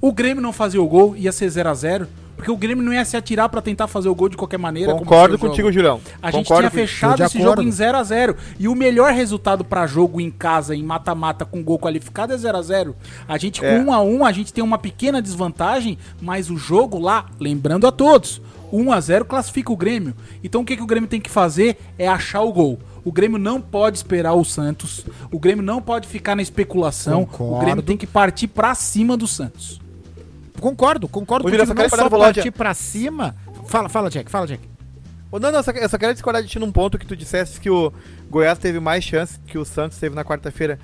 [0.00, 2.08] o Grêmio não fazia o gol, ia ser 0 a 0
[2.38, 4.92] Porque o Grêmio não ia se atirar pra tentar fazer o gol de qualquer maneira.
[4.92, 5.70] como Concordo o contigo.
[5.72, 6.00] Julião.
[6.22, 9.64] A gente Concordo tinha fechado esse jogo em 0 a 0 E o melhor resultado
[9.64, 12.96] pra jogo em casa, em mata-mata, com gol qualificado, é 0 a 0
[13.26, 13.76] A gente, É.
[13.78, 17.86] com 1 a 1 a gente tem uma pequena desvantagem, mas o jogo lá, lembrando
[17.86, 18.40] a todos,
[18.72, 20.14] 1 a 0 classifica o Grêmio.
[20.42, 22.78] Então o que, que o Grêmio tem que fazer é achar o gol.
[23.04, 25.04] O Grêmio não pode esperar o Santos.
[25.32, 27.22] O Grêmio não pode ficar na especulação.
[27.22, 27.64] O Concordo.
[27.64, 29.80] Grêmio tem que partir pra cima do Santos.
[30.60, 32.34] Concordo, concordo só quero não parar só Volante.
[32.36, 33.34] partir pra cima.
[33.66, 34.62] Fala, fala, Jack, fala, Jack.
[35.30, 37.60] Ô, Não, não, só, eu só quero discordar de ti num ponto que tu disseste
[37.60, 37.92] que o
[38.30, 40.78] Goiás teve mais chance que o Santos teve na quarta-feira.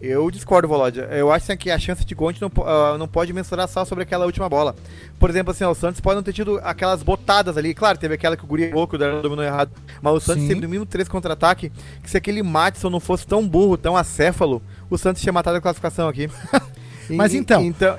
[0.00, 1.02] Eu discordo, Volódia.
[1.10, 4.02] Eu acho assim, que a chance de gente não, ah, não pode mensurar só sobre
[4.04, 4.74] aquela última bola.
[5.18, 7.74] Por exemplo, assim, ó, o Santos pode não ter tido aquelas botadas ali.
[7.74, 9.70] Claro, teve aquela que o Guri errou, que o Darlan dominou errado.
[10.00, 10.48] Mas o Santos Sim.
[10.48, 11.70] teve no mínimo três contra-ataque.
[12.02, 15.60] Que se aquele Matson não fosse tão burro, tão acéfalo, o Santos tinha matado a
[15.60, 16.30] classificação aqui.
[17.10, 17.98] E- Mas então- então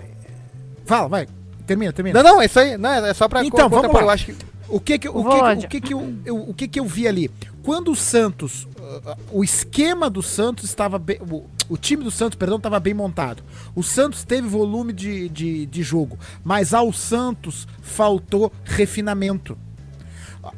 [0.91, 1.27] Fala, vai.
[1.65, 2.21] Termina, termina.
[2.21, 2.77] não, não, é isso aí.
[2.77, 4.01] Não, é só pra Então, vamos lá.
[4.01, 4.35] Eu acho que
[4.67, 7.07] O que que, o que, o que, que eu, eu- o que que eu vi
[7.07, 7.31] ali?
[7.63, 12.11] Quando o Santos, uh, uh, o esquema do Santos estava bem, o, o time do
[12.11, 13.41] Santos, perdão, estava bem montado.
[13.73, 19.57] O Santos teve volume de, de, de jogo, mas ao Santos faltou refinamento.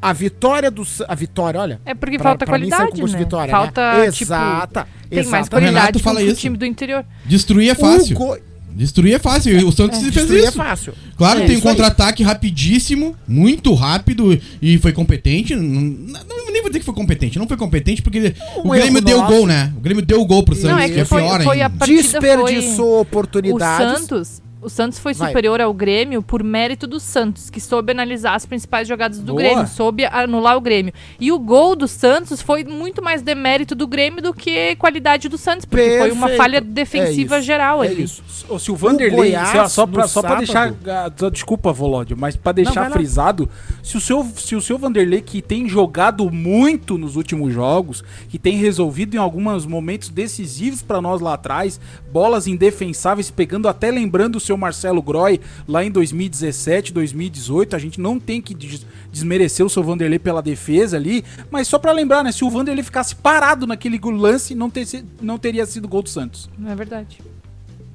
[0.02, 1.82] A vitória do a vitória, olha.
[1.86, 3.18] É porque pra- falta pra mim qualidade, de né?
[3.20, 4.12] vitória, falta, né?
[4.12, 6.40] tipo, Exata, tem mais qualidade Renato fala o isso.
[6.40, 7.06] time do interior.
[7.26, 8.18] Destruir é fácil.
[8.18, 8.38] O
[8.76, 9.68] Destruir é fácil.
[9.68, 10.58] O Santos fez Destruir é isso.
[10.58, 10.94] fácil.
[11.18, 15.56] Claro, É tem um contra-ataque rapidíssimo, muito rápido e foi competente.
[15.56, 18.34] Não, não- nem vou dizer que foi competente, não foi competente porque
[18.64, 19.34] Um o Grêmio deu nosso.
[19.34, 19.74] gol, né?
[19.76, 21.62] O Grêmio deu o gol pro Santos, Não, é que que é foi, pior foi
[21.62, 21.78] a ainda.
[21.78, 22.86] partida Desperdiçou foi...
[22.98, 24.00] O oportunidades.
[24.02, 25.28] Santos, o Santos foi Vai.
[25.30, 29.40] superior ao Grêmio por mérito do Santos, que soube analisar as principais jogadas do Boa.
[29.40, 30.94] Grêmio, soube anular o Grêmio.
[31.20, 35.38] E o gol do Santos foi muito mais demérito do Grêmio do que qualidade do
[35.38, 36.38] Santos, porque foi uma Perfeito.
[36.38, 38.04] falha É defensiva isso, geral é ali.
[38.04, 38.24] isso.
[38.60, 40.74] Se o Vanderlei, lá, só pra, só pra sábado- deixar.
[40.88, 42.92] ah, Desculpa, Volódio, mas pra deixar lá.
[42.92, 43.50] frisado,
[43.82, 48.38] se o, seu, se o seu Vanderlei, que tem jogado muito nos últimos jogos, que
[48.40, 51.80] tem resolvido em alguns momentos decisivos pra nós lá atrás,
[52.12, 58.00] bolas indefensáveis, pegando até lembrando o seu Marcelo Groy lá em 2017, 2018, a gente
[58.00, 62.24] não tem que des- desmerecer o seu Vanderlei pela defesa ali, mas só pra lembrar,
[62.24, 64.86] né, se o Vanderlei ficasse parado naquele lance, não, ter,
[65.22, 66.50] não teria sido gol do Santos.
[66.58, 67.20] Não é verdade.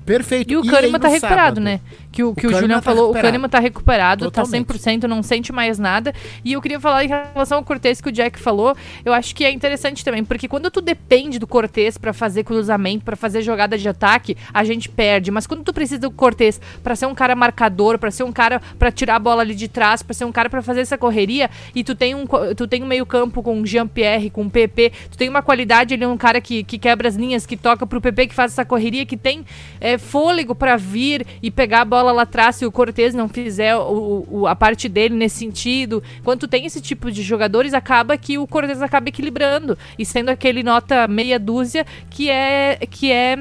[0.07, 0.51] Perfeito.
[0.51, 1.61] E o Kahneman tá recuperado, sábado?
[1.61, 1.81] né?
[2.11, 3.27] Que o, que o, Julian tá falou, o recuperado.
[3.29, 4.67] Kahneman tá recuperado, Totalmente.
[4.67, 6.13] tá 100%, não sente mais nada.
[6.45, 9.45] E eu queria falar em relação ao Cortez que o Jack falou, eu acho que
[9.45, 13.77] é interessante também, porque quando tu depende do Cortez pra fazer cruzamento, pra fazer jogada
[13.77, 15.31] de ataque, a gente perde.
[15.31, 18.61] Mas quando tu precisa do Cortez pra ser um cara marcador, pra ser um cara
[18.79, 21.51] pra tirar a bola ali de trás, pra ser um cara pra fazer essa correria,
[21.75, 22.25] e tu tem um,
[22.57, 26.05] tu tem um meio-campo com o Jean-Pierre, com o PP, tu tem uma qualidade, ele
[26.05, 28.65] é um cara que, que quebra as linhas, que toca pro PP, que faz essa
[28.65, 29.45] correria, que tem
[29.81, 33.77] é, fôlego pra vir e pegar a bola lá atrás se o Cortez não fizer
[33.77, 36.03] o, o- a parte dele nesse sentido.
[36.25, 40.29] Quando tu tem esse tipo de jogadores, acaba que o Cortez acaba equilibrando e sendo
[40.31, 43.39] aquele nota meia dúzia que é que é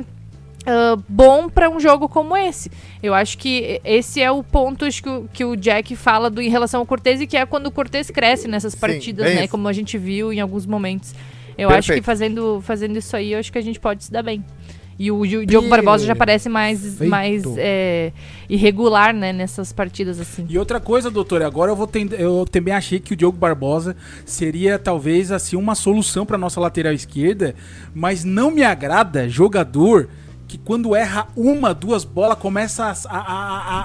[0.66, 2.70] ah, bom pra um jogo como esse.
[3.02, 6.42] Eu acho que esse é o ponto acho que, o, que o Jack fala do,
[6.42, 9.36] em relação ao Cortez e que é quando o Cortez cresce nessas Sim, partidas, é
[9.36, 9.42] né?
[9.42, 9.50] isso.
[9.52, 11.14] Como a gente viu em alguns momentos.
[11.58, 12.06] Eu acho que Perfeito.
[12.06, 14.46] fazendo, fazendo isso aí, eu acho que a gente pode se dar bem.
[15.00, 18.12] E o, Diogo Barbosa já parece mais, mais é,
[18.50, 20.46] irregular, né, nessas partidas assim.
[20.50, 23.96] E outra coisa, doutor, agora eu vou ten- eu também achei que o Diogo Barbosa
[24.26, 27.54] seria talvez assim uma solução para nossa lateral esquerda,
[27.94, 30.10] mas não me agrada jogador
[30.48, 33.18] que quando erra uma, duas bolas começa a, a-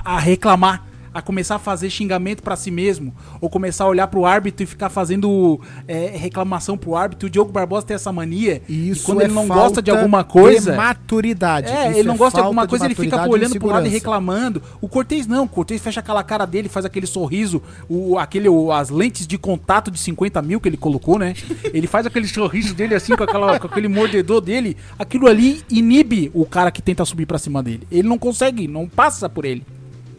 [0.04, 0.86] a- a reclamar.
[1.14, 4.66] A começar a fazer xingamento pra si mesmo, ou começar a olhar pro árbitro e
[4.66, 7.26] ficar fazendo é, reclamação pro árbitro.
[7.26, 8.62] O Diogo Barbosa tem essa mania.
[8.68, 10.70] Isso e quando é ele não gosta de alguma coisa.
[10.72, 11.70] De maturidade.
[11.70, 13.90] É, Isso ele não gosta de alguma coisa, ele fica olhando e pro lado e
[13.90, 14.62] reclamando.
[14.80, 18.72] O Cortez não, o Cortez fecha aquela cara dele, faz aquele sorriso, o, aquele, o-
[18.72, 21.34] as lentes de contato de 50 mil que ele colocou, né?
[21.72, 24.76] Ele faz aquele sorriso dele assim, com, aquela, com aquele mordedor dele.
[24.98, 27.86] Aquilo ali inibe o cara que tenta subir pra cima dele.
[27.90, 29.62] Ele não consegue, não passa por ele.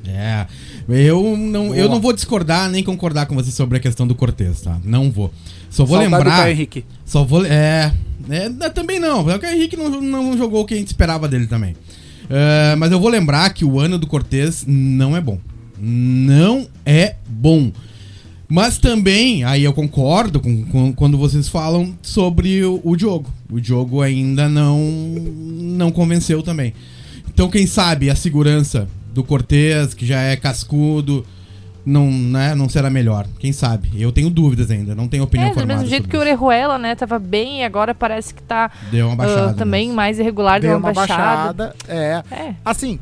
[0.06, 0.45] É.
[0.89, 4.61] Eu não, eu não vou discordar nem concordar com você sobre a questão do Cortez,
[4.61, 4.77] tá?
[4.83, 5.31] Não vou.
[5.69, 6.37] Só vou Saudade do lembrar.
[6.43, 6.85] Caio Henrique.
[7.05, 7.45] Só vou.
[7.45, 7.93] É.
[8.29, 9.21] é não, também não.
[9.21, 11.75] O Caio Henrique não, não jogou o que a gente esperava dele também.
[12.29, 15.39] É, mas eu vou lembrar que o ano do Cortez não é bom.
[15.79, 17.71] Não é bom.
[18.47, 23.31] Mas também, aí eu concordo com, com- quando vocês falam sobre o, o Diogo.
[23.49, 26.73] O Diogo ainda não, não convenceu também.
[27.33, 31.26] Então, quem sabe a segurança do Cortez, que já é cascudo,
[31.86, 33.28] não, né, não será melhor.
[33.39, 33.89] Quem sabe?
[33.95, 35.73] Eu tenho dúvidas ainda, não tenho opinião É, do formada.
[35.76, 36.19] mesmo jeito que o.
[36.19, 39.54] Orejuela, né, tava bem e agora parece que tá Deu uma baixada.
[39.54, 39.95] também mesmo.
[39.95, 41.76] mais irregular, Deu uma baixada.
[41.88, 42.23] É.
[42.32, 42.99] É, Assim,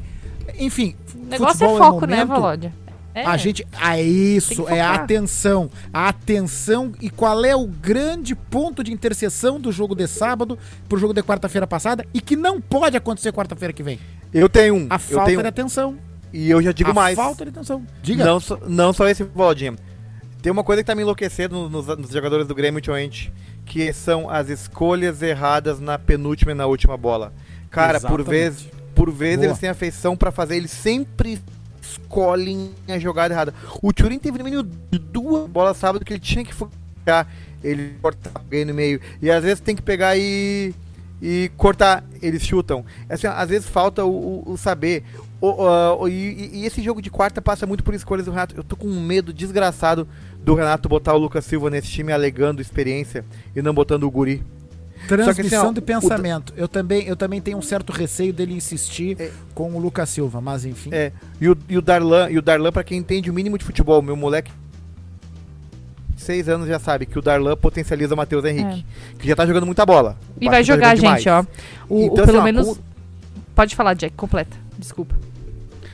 [0.59, 0.95] enfim.
[1.15, 2.27] o negócio é foco, né, momento.
[2.29, 2.73] Valódia?
[3.13, 3.25] É.
[3.25, 3.65] A gente.
[3.73, 5.69] Ah, isso, é a atenção.
[5.93, 10.97] A atenção e qual é o grande ponto de interseção do jogo de sábado pro
[10.97, 13.99] jogo de quarta-feira passada e que não pode acontecer quarta-feira que vem.
[14.33, 14.87] Eu tenho um.
[14.89, 15.97] A eu falta tenho de atenção.
[16.33, 17.15] E eu já digo a mais.
[17.15, 17.85] falta de atenção.
[18.01, 18.23] Diga.
[18.23, 19.75] Não, só- não só esse Valodinho.
[20.41, 23.31] Tem uma coisa que tá me enlouquecendo nos, nos jogadores do Grêmio ultimamente,
[23.65, 27.33] que são as escolhas erradas na penúltima e na última bola.
[27.69, 28.29] Cara, por Exatamente.
[28.29, 29.47] vezes, por vezes Boa.
[29.47, 31.39] eles têm afeição pra fazer, eles sempre
[31.81, 33.53] escolhem a jogada errada.
[33.81, 37.27] O Turin teve no mínimo duas bolas sábado que ele tinha que focar,
[37.63, 38.99] ele cortar alguém no meio.
[39.21, 40.73] E às vezes tem que pegar e
[41.23, 42.83] e cortar, eles chutam.
[43.07, 45.03] Assim, ó, às vezes falta o, o- o saber.
[45.39, 48.55] O- e, e esse jogo de quarta passa muito por escolhas do Renato.
[48.57, 50.07] Eu tô com um medo desgraçado
[50.43, 53.23] do Renato botar o Lucas Silva nesse time alegando experiência
[53.55, 54.43] e não botando o Guri.
[55.07, 56.53] Transmissão Só que, assim, ó, de o- pensamento.
[56.55, 59.31] Eu também, eu também tenho um certo receio dele insistir É.
[59.53, 60.89] com o Lucas Silva, mas enfim.
[60.93, 63.65] É, e o, e o Darlan, e o Darlan, pra quem entende o mínimo de
[63.65, 64.51] futebol, meu moleque
[66.17, 68.85] seis anos já sabe que o Darlan potencializa o Matheus Henrique,
[69.17, 70.17] que já tá jogando muita bola.
[70.35, 71.45] O E vai tá jogar, jogando gente, ó.
[71.89, 72.67] O, o- Então, pelo assim, ó, menos.
[72.67, 72.83] com-
[73.55, 74.55] Pode falar, Jack, completa.
[74.77, 75.15] Desculpa.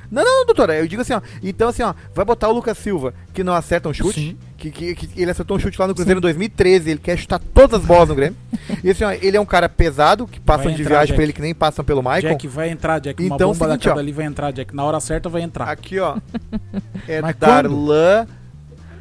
[0.10, 1.22] Não, não, doutora, eu digo assim, ó.
[1.44, 4.20] Então, assim, ó, vai botar o Lucas Silva, que não acerta um chute.
[4.20, 4.38] Sim.
[4.58, 7.40] Que, que, que ele acertou um chute lá no Cruzeiro em 2013, ele quer chutar
[7.54, 8.38] todas as bolas no Grêmio.
[8.84, 11.14] E assim, ó, ele é um cara pesado, que passam de viagem Jack.
[11.16, 12.28] pra ele que nem passam pelo Maicon.
[12.30, 13.22] Jack vai entrar, Jack.
[13.24, 14.00] Uma Então, bomba seguinte, daquela ó.
[14.00, 14.76] ali vai entrar, Jack.
[14.76, 15.70] Na hora certa vai entrar.
[15.70, 16.18] Aqui, ó.
[17.08, 18.28] É Mas Darlan,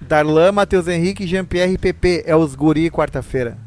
[0.02, 2.24] Darlan, Matheus Henrique, Jean-Pierre e PP.
[2.26, 3.58] É os guri quarta-feira.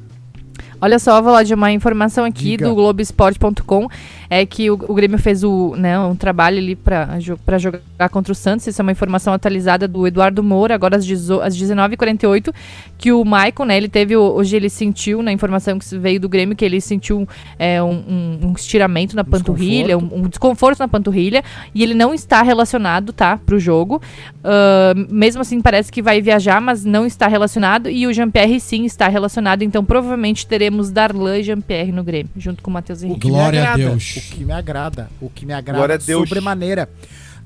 [0.81, 2.67] Olha só, Valódia, uma informação aqui Diga.
[2.67, 3.89] do Globoesporte.com
[4.29, 7.17] é que o, o Grêmio fez o, né, um trabalho ali pra
[7.57, 8.67] jogar contra o Santos.
[8.67, 12.53] Isso é uma informação atualizada do Eduardo Moura, agora às, às 19h48,
[12.97, 16.29] que o Maicon, né, ele teve, o- hoje ele sentiu, na informação que veio do
[16.29, 20.87] Grêmio, que ele sentiu é, um, um- um estiramento na panturrilha, um, um desconforto na
[20.87, 24.01] panturrilha, e ele não está relacionado, tá, pro jogo.
[24.43, 27.89] Ah, mesmo assim, parece que vai viajar, mas não está relacionado.
[27.89, 29.63] E o Jean-Pierre sim está relacionado.
[29.63, 33.21] Então, provavelmente teremos Darlan e Jean-Pierre no Grêmio, junto com o Matheus O Henrique.
[33.21, 34.18] que Glória a Deus.
[34.19, 35.09] O que me agrada.
[35.21, 36.27] O que me agrada Deus.
[36.27, 36.89] sobremaneira.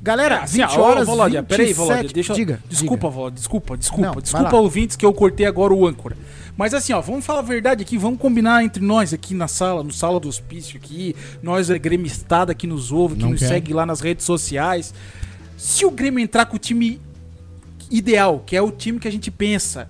[0.01, 1.47] Galera, Assim, 20 ó, ô, horas, Volódia, 27...
[1.57, 2.35] peraí, Volódia, deixa eu...
[2.35, 3.15] Diga, Desculpa, diga.
[3.15, 4.05] Volódia, desculpa, desculpa.
[4.07, 6.17] Não, desculpa, ouvintes, que eu cortei agora o âncora.
[6.57, 9.81] Mas assim, ó, vamos falar a verdade aqui, vamos combinar entre nós aqui na sala,
[9.81, 13.47] no Sala do Hospício aqui, nós é gremistada que nos ouve, que Não nos quer.
[13.47, 14.93] segue lá nas redes sociais.
[15.57, 16.99] Se o Grêmio entrar com o time
[17.89, 19.87] ideal, que é o time que a gente pensa,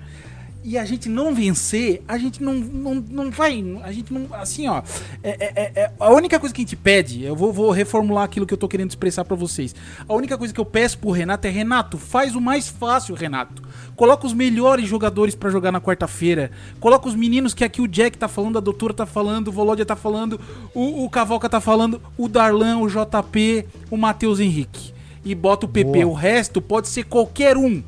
[0.64, 3.64] e a gente não vencer, a gente não, não, não vai.
[3.84, 4.28] A gente não.
[4.34, 4.82] Assim, ó.
[5.22, 8.24] É, é- é- é- a única coisa que a gente pede, eu vou, vou reformular
[8.24, 9.76] aquilo que eu tô querendo expressar pra vocês.
[10.08, 13.62] A única coisa que eu peço pro Renato é: Renato, faz o mais fácil, Renato.
[13.96, 16.50] Coloca os melhores jogadores pra jogar na quarta-feira.
[16.80, 19.86] Coloca os meninos que aqui o Jack tá falando, a doutora tá falando, o Volódia
[19.86, 20.40] tá falando,
[20.74, 24.94] o, o Cavalca tá falando, o Darlan, o JP, o Matheus Henrique.
[25.26, 26.04] E bota o PP.
[26.04, 26.06] Boa.
[26.08, 27.82] O resto pode ser qualquer um.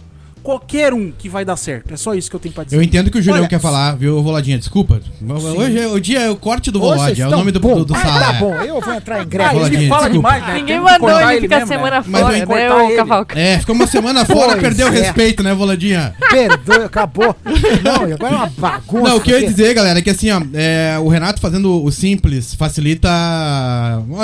[0.46, 1.92] Qualquer um que vai dar certo.
[1.92, 2.78] É só isso que eu tenho pra dizer.
[2.78, 4.60] Eu entendo que o Julião Olha, quer falar, viu, Voladinha?
[4.60, 5.02] Desculpa.
[5.58, 7.78] Hoje é o dia, é o corte do Volod, é o nome do, bom.
[7.80, 8.20] do, do Ah, sala.
[8.20, 8.40] Tá é.
[8.40, 9.50] bom, eu vou entrar em Ah, greve.
[9.50, 10.30] ele Voladinha, fala desculpa.
[10.36, 10.60] demais, né?
[10.60, 11.76] Ninguém mandou ele ficar mesmo, né?
[11.76, 12.96] semana fora, eu- né, cortar ô ele.
[12.96, 13.40] Cavalca?
[13.40, 15.00] É, ficou uma semana fora, Pois perdeu o é.
[15.00, 16.14] respeito, né, Voladinha?
[16.30, 17.36] Perdoe, acabou.
[17.84, 19.10] Não, agora é uma bagunça.
[19.10, 21.84] Não, o que eu ia dizer, galera, é que assim, ó, é, o Renato fazendo
[21.84, 23.10] o simples facilita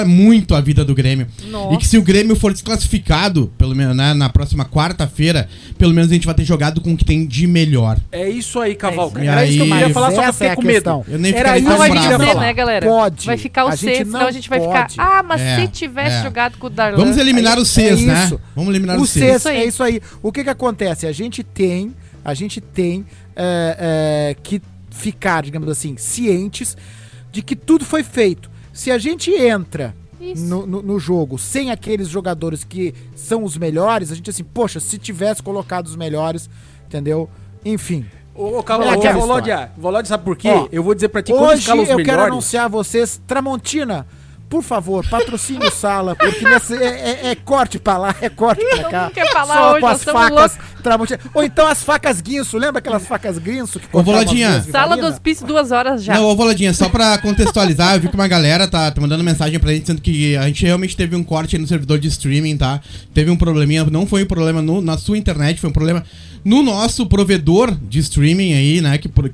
[0.05, 1.27] muito a vida do Grêmio.
[1.49, 1.73] Nossa.
[1.73, 6.10] E que se o Grêmio for desclassificado, pelo menos né, na próxima quarta-feira, pelo menos
[6.11, 7.97] a gente vai ter jogado com o que tem de melhor.
[8.11, 9.21] É isso aí, Cavalca.
[9.21, 9.27] É.
[9.27, 11.05] Era isso que eu queria falar, só que eu fiquei é com medo.
[11.07, 11.93] Eu nem Era isso que eu bravo.
[11.93, 12.41] queria dizer, falar.
[12.41, 12.85] né, galera?
[12.85, 13.25] Pode.
[13.25, 14.91] Vai ficar o A gente C, não senão a gente vai pode.
[14.91, 15.19] ficar.
[15.19, 16.23] Ah, mas É, se tivesse é.
[16.23, 16.97] jogado com o Darlan.
[16.97, 18.31] Vamos eliminar os Cs, é né?
[18.55, 19.45] Vamos eliminar O os Cs.
[19.45, 20.01] É isso aí.
[20.21, 21.07] O que que acontece?
[21.07, 26.75] A gente tem, a gente tem é, é, que ficar, digamos assim, cientes
[27.31, 28.49] de que tudo foi feito.
[28.73, 29.95] Se a gente entra.
[30.37, 34.79] No, no- no jogo sem aqueles jogadores que são os melhores, a gente assim, poxa,
[34.79, 36.49] se tivesse colocado os melhores,
[36.85, 37.29] entendeu?
[37.65, 38.05] Enfim.
[38.33, 40.49] Ô, É ô, Volódia, Volódia, sabe por quê?
[40.49, 42.31] Ó, eu vou dizer pra ti, quando Hoje eu quero melhores...
[42.31, 44.07] anunciar a vocês, Tramontina,
[44.51, 48.61] por favor, patrocine o Sala, porque nessa, é, é- é corte pra lá, é corte
[48.69, 49.09] pra cá.
[49.11, 51.19] quer falar Só hoje, com as facas Tramontina.
[51.33, 54.61] Ou então as facas guinso, lembra aquelas facas guinso que Ô, Voladinha.
[54.63, 56.15] Sala do hospício, duas horas já.
[56.15, 59.57] Não, ô Voladinha, só pra contextualizar, eu vi que uma galera tá, tá mandando mensagem
[59.59, 62.57] pra gente dizendo que a gente realmente teve um corte aí no servidor de streaming,
[62.57, 62.81] tá?
[63.13, 66.03] Teve um probleminha, não foi um problema no- na sua internet, foi um problema
[66.43, 68.97] no nosso provedor de streaming aí, né?
[68.97, 69.29] Que, por-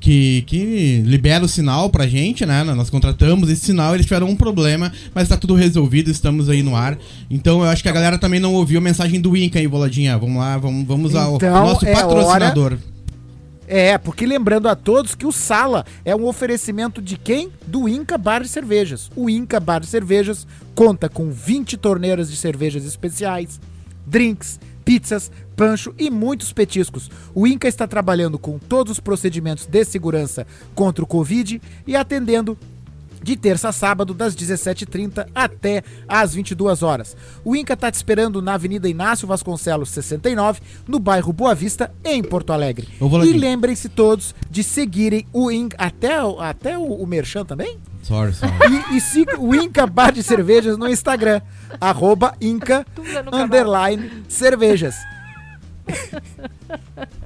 [0.00, 2.64] que, que, libera o sinal pra gente, né?
[2.64, 6.74] Nós contratamos esse sinal, eles tiveram um problema, mas tá tudo resolvido, estamos aí no
[6.74, 6.98] ar.
[7.30, 10.16] Então eu acho que a galera também não ouviu a mensagem do Inca aí, Voladinha.
[10.16, 12.78] Vamos lá, vamos, vamos ao, Então, nosso é patrocinador.
[13.68, 17.52] É, porque lembrando a todos que o Sala é um oferecimento de quem?
[17.66, 19.08] Do Inca Bar de Cervejas.
[19.14, 23.60] O Inca Bar de Cervejas conta com 20 torneiras de cervejas especiais,
[24.04, 27.10] drinks, pizzas, pancho e muitos petiscos.
[27.34, 32.56] O Inca está trabalhando com todos os procedimentos de segurança contra o Covid e atendendo
[33.22, 37.14] de terça a sábado, das 17h30 até às 22 horas.
[37.44, 42.22] O Inca está te esperando na Avenida Inácio Vasconcelos 69, no bairro Boa Vista, em
[42.24, 42.88] Porto Alegre.
[43.28, 45.76] E lembrem-se todos de seguirem o Inca.
[45.78, 47.76] Até, o- até o, o Merchan também?
[48.02, 48.54] Sorry, sorry.
[48.90, 51.42] E, e siga o Inca Bar de Cervejas no Instagram.
[51.78, 52.86] arroba Inca
[53.30, 54.94] underline cervejas.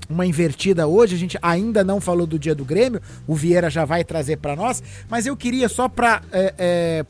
[0.08, 1.14] uma invertida hoje.
[1.14, 3.00] A gente ainda não falou do dia do Grêmio.
[3.26, 4.82] O Vieira já vai trazer para nós.
[5.08, 6.22] Mas eu queria só para,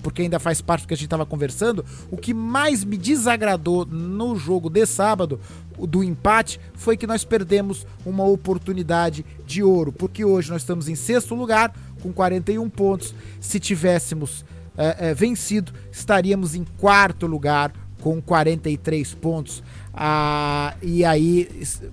[0.03, 3.87] porque ainda faz parte do que a gente estava conversando, o que mais me desagradou
[3.87, 5.39] no jogo de sábado
[5.79, 10.97] do empate foi que nós perdemos uma oportunidade de ouro, porque hoje nós estamos em
[10.97, 13.15] sexto lugar com 41 pontos.
[13.41, 14.45] Se tivéssemos
[14.77, 17.73] é, é, vencido, estaríamos em quarto lugar
[18.09, 19.63] com 43 pontos.
[19.93, 21.47] Ah, e aí,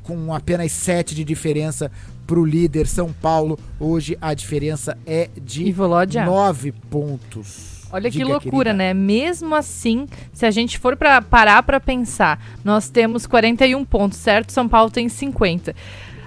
[0.03, 1.91] com apenas 7 de diferença
[2.25, 6.25] para o líder São Paulo, hoje a diferença é de Volódia?
[6.25, 7.85] 9 pontos.
[7.91, 8.73] Olha que Diga, loucura, querida.
[8.73, 8.93] né?
[8.93, 14.53] Mesmo assim, se a gente for para parar pra pensar, nós temos 41 pontos, certo?
[14.53, 15.75] São Paulo tem 50.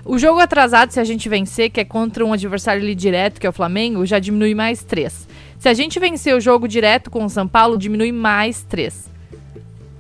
[0.05, 3.47] O jogo atrasado, se a gente vencer, que é contra um adversário ali direto, que
[3.47, 5.27] é o Flamengo, já diminui mais 3.
[5.59, 9.17] Se a gente vencer o jogo direto com o São Paulo, diminui mais 3.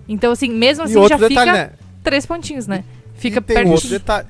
[0.08, 1.70] Então, assim, mesmo assim, outro já detalhe, fica né?
[2.02, 2.82] 3 pontinhos, né?
[3.16, 3.70] Fica e tem perto.
[3.70, 4.26] outro detalhe.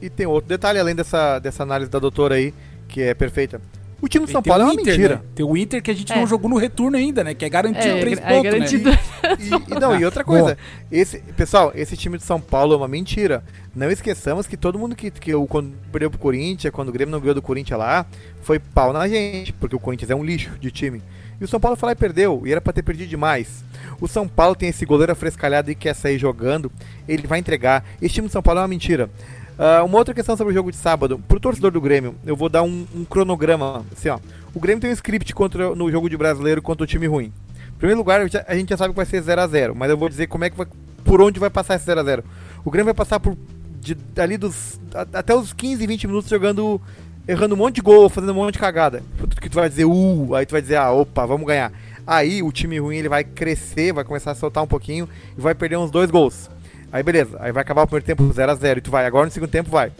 [0.00, 2.52] E tem outro detalhe além dessa, dessa análise da doutora aí,
[2.88, 3.60] que é perfeita.
[4.00, 5.14] O time do São Paulo é uma Inter, mentira.
[5.16, 5.22] né?
[5.34, 6.16] Tem o Inter que a gente É.
[6.16, 7.32] não jogou no retorno ainda, né?
[7.32, 8.90] Que é garantido É, três é pontos, garantido.
[8.90, 8.98] né?
[9.40, 10.56] E, e não, e outra coisa,
[10.92, 13.42] esse, pessoal, esse time de São Paulo é uma mentira.
[13.74, 17.10] Não esqueçamos que todo mundo que, que o, quando perdeu pro Corinthians, quando o Grêmio
[17.10, 18.04] não ganhou do Corinthians lá,
[18.42, 21.00] foi pau na gente, porque o Corinthians é um lixo de time.
[21.40, 23.62] E o São Paulo foi lá e perdeu, e era pra ter perdido demais.
[24.00, 26.70] O São Paulo tem esse goleiro afrescalhado e quer sair jogando,
[27.06, 27.84] ele vai entregar.
[28.00, 29.10] Esse time de São Paulo é uma mentira.
[29.58, 31.18] Ah, uma outra questão sobre o jogo de sábado.
[31.28, 33.84] Pro torcedor do Grêmio, eu vou dar um, um cronograma.
[33.92, 34.18] Assim, ó.
[34.54, 37.32] O Grêmio tem um script contra, no jogo de brasileiro contra o time ruim.
[37.68, 39.96] Em primeiro lugar, a gente já sabe que vai ser 0 a 0 mas eu
[39.98, 40.66] vou dizer como é que vai
[41.04, 42.24] por onde vai passar esse 0x0.
[42.64, 43.36] O Grêmio vai passar por
[43.80, 44.80] de, ali dos.
[44.94, 46.80] a- até os 15, 20 minutos jogando.
[47.28, 49.02] Errando um monte de gol, fazendo um monte de cagada.
[49.40, 51.72] Que tu vai dizer, uh, aí tu vai dizer, ah, opa, vamos ganhar.
[52.06, 55.54] Aí o time ruim ele vai crescer, vai começar a soltar um pouquinho e vai
[55.54, 56.48] perder uns dois gols.
[56.92, 59.50] Aí beleza, aí vai acabar o primeiro tempo 0x0 e tu vai, agora no segundo
[59.50, 59.90] tempo vai.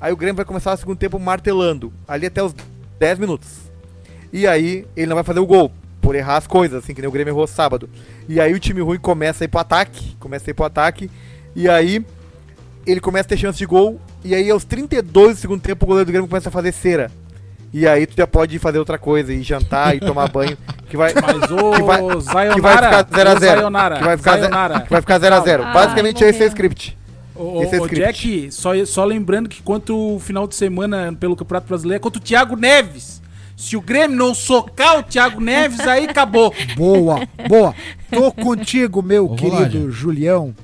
[0.00, 2.54] Aí o Grêmio vai começar o segundo tempo martelando, ali até os
[2.98, 3.48] 10 minutos.
[4.32, 7.08] E aí ele não vai fazer o gol, por errar as coisas, assim, que nem
[7.08, 7.90] o Grêmio errou sábado.
[8.28, 11.10] E aí o time ruim começa a ir pro ataque, começa a ir pro ataque,
[11.54, 12.04] e aí
[12.86, 15.88] ele começa a ter chance de gol, e aí aos 32 do segundo tempo o
[15.88, 17.10] goleiro do Grêmio começa a fazer cera.
[17.72, 20.56] E aí tu já pode ir fazer outra coisa, ir jantar e tomar banho,
[20.88, 23.36] que vai, Mas o que vai, Sayonara, que vai ficar 0x0.
[23.36, 24.80] ô, Sayonara, Que vai ficar Sayonara.
[24.80, 25.60] que vai ficar 0x0.
[25.64, 26.98] Ai, Basicamente esse é o script.
[27.34, 28.06] Ô, Esse é script.
[28.06, 32.18] Jack, só, só lembrando que contra o final de semana pelo Campeonato Brasileiro é contra
[32.18, 33.20] o Thiago Neves.
[33.56, 36.54] Se o Grêmio não socar o Thiago Neves, aí acabou.
[36.76, 37.74] Boa, boa.
[38.10, 39.90] Tô contigo, meu Ô, querido.
[39.90, 40.54] Julião.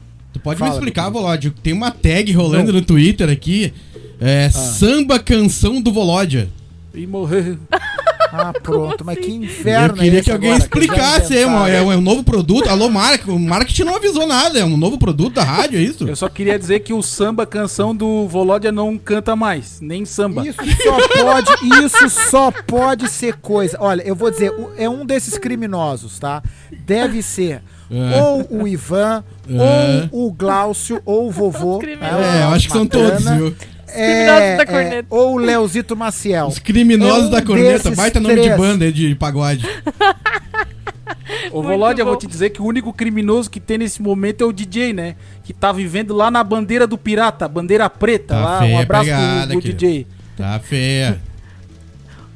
[0.43, 1.55] Pode Fala, me explicar, meu Volódio?
[1.63, 3.73] Tem uma tag rolando no Twitter aqui.
[4.21, 6.49] É samba canção do Volódia.
[6.95, 7.59] E morreu.
[8.35, 11.37] Ah, pronto, mas que inferno Eu queria é que alguém agora, explicasse.
[11.37, 11.93] É, um, inventaram?
[11.93, 12.67] é um novo produto.
[12.67, 13.31] Alô, marketing.
[13.31, 14.59] O marketing não avisou nada.
[14.59, 16.09] É um novo produto da rádio, é isso?
[16.09, 20.49] Eu só queria dizer que o samba canção do Volódia não canta mais, nem samba.
[20.49, 23.77] Isso só pode, isso só pode ser coisa.
[23.79, 26.43] Olha, eu vou dizer, é um desses criminosos, tá?
[26.87, 27.61] Deve ser É.
[28.21, 30.09] ou o Ivan, É.
[30.11, 31.75] ou o Glaucio, ou o vovô.
[31.79, 32.21] Os criminosos.
[32.21, 33.55] né, É, eu acho que são todos, viu?
[33.95, 35.07] É, criminosos da é, corneta.
[35.11, 36.47] ou o Leozito Maciel.
[36.47, 37.91] Os criminosos É um da corneta.
[37.91, 38.57] Baita nome de três.
[38.57, 39.67] banda aí de pagode.
[41.51, 44.47] Ô, Volódia, eu vou te dizer que o único criminoso que tem nesse momento é
[44.47, 45.15] o DJ, né?
[45.45, 48.35] Que tá vivendo lá na bandeira do pirata, bandeira preta.
[48.35, 49.61] Tá lá, feia um abraço pegada, pro.
[49.61, 50.07] DJ.
[50.37, 51.21] Tá feia.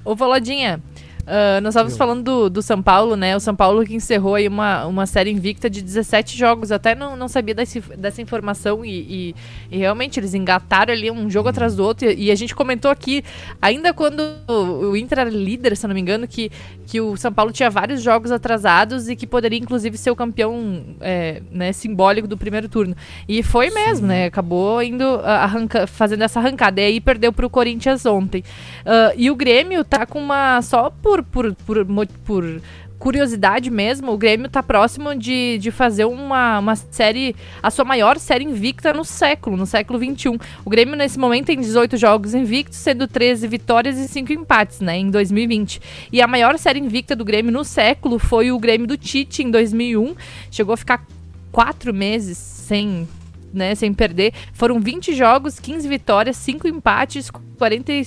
[0.04, 0.80] Ô, Volodinha,
[1.26, 3.36] ah, nós estávamos falando do, do São Paulo, né?
[3.36, 6.70] O São Paulo que encerrou aí uma, uma série invicta de 17 jogos.
[6.70, 9.34] Até não, não sabia desse, dessa informação e, e-
[9.70, 12.08] e realmente eles engataram ali um jogo atrás do outro.
[12.08, 13.24] E, e a gente comentou aqui,
[13.60, 16.50] ainda quando o, o Inter era líder, se não me engano, que,
[16.86, 20.80] que o São Paulo tinha vários jogos atrasados e que poderia inclusive ser o campeão
[21.00, 22.94] é, né, simbólico do primeiro turno.
[23.28, 24.26] E foi mesmo, né?
[24.26, 26.80] Acabou indo ah, arranca, fazendo essa arrancada.
[26.80, 28.44] E aí perdeu pro Corinthians ontem.
[28.86, 30.62] Ah, e o Grêmio tá com uma.
[30.62, 31.84] Só por, por, por,
[32.24, 32.62] por
[32.98, 37.34] curiosidade mesmo, o Grêmio tá próximo de, de fazer uma, uma série.
[37.60, 40.38] A sua maior série invicta no século, no século XXI.
[40.64, 44.96] O Grêmio, nesse momento, tem 18 jogos invictos, sendo 13 vitórias e 5 empates, né?
[44.96, 45.80] Em 2020.
[46.12, 49.50] E a maior série invicta do Grêmio no século foi o Grêmio do Tite em
[49.50, 50.14] 2001.
[50.50, 51.04] Chegou a ficar
[51.50, 53.08] quatro meses sem,
[53.52, 54.32] né, sem perder.
[54.52, 58.06] Foram 20 jogos, 15 vitórias, 5 empates, 40, e-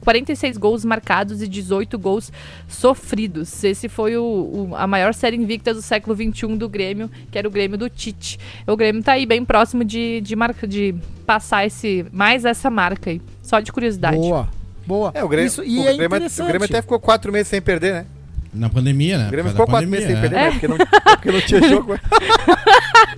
[0.00, 2.30] 46 gols marcados e 18 gols
[2.68, 3.62] sofridos.
[3.64, 4.22] Esse foi o,
[4.70, 7.88] o- a maior série invicta do século XXI do Grêmio, que era o Grêmio do
[7.88, 8.38] Tite.
[8.66, 10.94] O Grêmio tá aí bem próximo de, de, marca, de
[11.26, 13.20] passar esse, mais essa marca aí.
[13.42, 14.16] Só de curiosidade.
[14.16, 14.48] Boa,
[14.86, 15.10] boa.
[15.14, 16.44] É, o Grêmio, Isso, e o é Grêmio, o.
[16.46, 18.06] Grêmio até ficou quatro meses sem perder, né?
[18.52, 19.28] Na pandemia, né?
[19.28, 20.42] O Grêmio ficou quatro meses sem perder, é.
[20.44, 20.50] né?
[20.50, 21.92] Porque não, porque não tinha jogo.
[21.94, 22.00] né?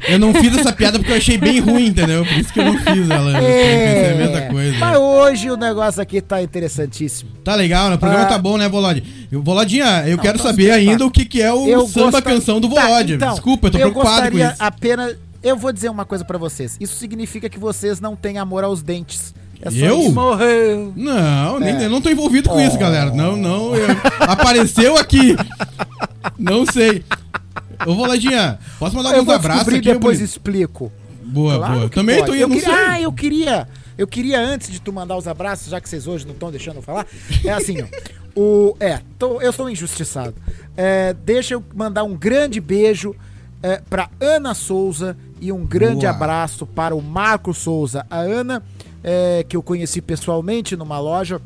[0.09, 2.24] Eu não fiz essa piada porque eu achei bem ruim, entendeu?
[2.24, 3.30] Por isso que eu não fiz ela.
[3.30, 4.76] Eu pensei a mesma coisa.
[4.76, 4.78] É.
[4.78, 7.30] Mas hoje o negócio aqui tá interessantíssimo.
[7.45, 7.95] Tá legal, né?
[7.95, 8.28] O programa Ah.
[8.28, 9.03] tá bom, né, Volodya?
[9.30, 11.05] Eu- Volodinha, eu quero tá saber ainda tá.
[11.07, 13.14] o que, que é o Eu samba gosta- canção do Tá, Volodya.
[13.14, 14.55] então, Desculpa, eu tô preocupado com isso.
[14.59, 15.16] apenas.
[15.43, 16.76] Eu vou dizer uma coisa pra vocês.
[16.80, 19.35] Isso significa que vocês não têm amor aos dentes.
[19.63, 20.11] É só Eu?
[20.11, 20.93] Morreu.
[20.97, 21.85] Não, nem, É.
[21.85, 22.81] eu não tô envolvido com isso, Oh.
[22.81, 23.11] galera.
[23.13, 23.75] Não, não.
[23.77, 23.87] eu-
[24.21, 25.37] apareceu aqui.
[26.39, 27.05] Não sei.
[27.87, 29.81] Ô, Volodinha, posso mandar Eu alguns abraços aqui?
[29.81, 30.31] depois bonito?
[30.31, 30.93] explico.
[31.25, 31.89] Boa, Claro boa.
[31.89, 32.27] Também pode.
[32.31, 32.85] tô eu indo, não queria, sei.
[32.87, 33.69] Ah, eu queria.
[33.99, 36.77] Eu queria, antes de tu mandar os abraços, já que vocês hoje não estão deixando
[36.77, 37.07] eu falar,
[37.45, 37.87] é assim, ó.
[38.35, 40.35] O, é, tô- eu sou injustiçado.
[40.77, 43.15] É, deixa eu mandar um grande beijo
[43.63, 46.11] é, pra Ana Souza e um grande Boa.
[46.11, 48.07] abraço para o Marco Souza.
[48.11, 48.63] A Ana,
[49.03, 51.40] é, que eu conheci pessoalmente numa loja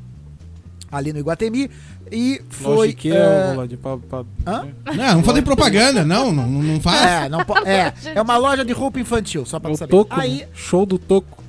[0.90, 1.70] ali no Iguatemi.
[2.10, 2.92] E foi.
[2.92, 4.68] Que é, é, Volódia, pra- pra- Hã?
[4.94, 7.02] Não, não fazer propaganda, não, não, não faz.
[7.24, 9.90] é, não é, é uma loja de roupa infantil, só pra É o saber.
[9.90, 10.48] Toco, Aí, né?
[10.54, 11.42] show do Toco.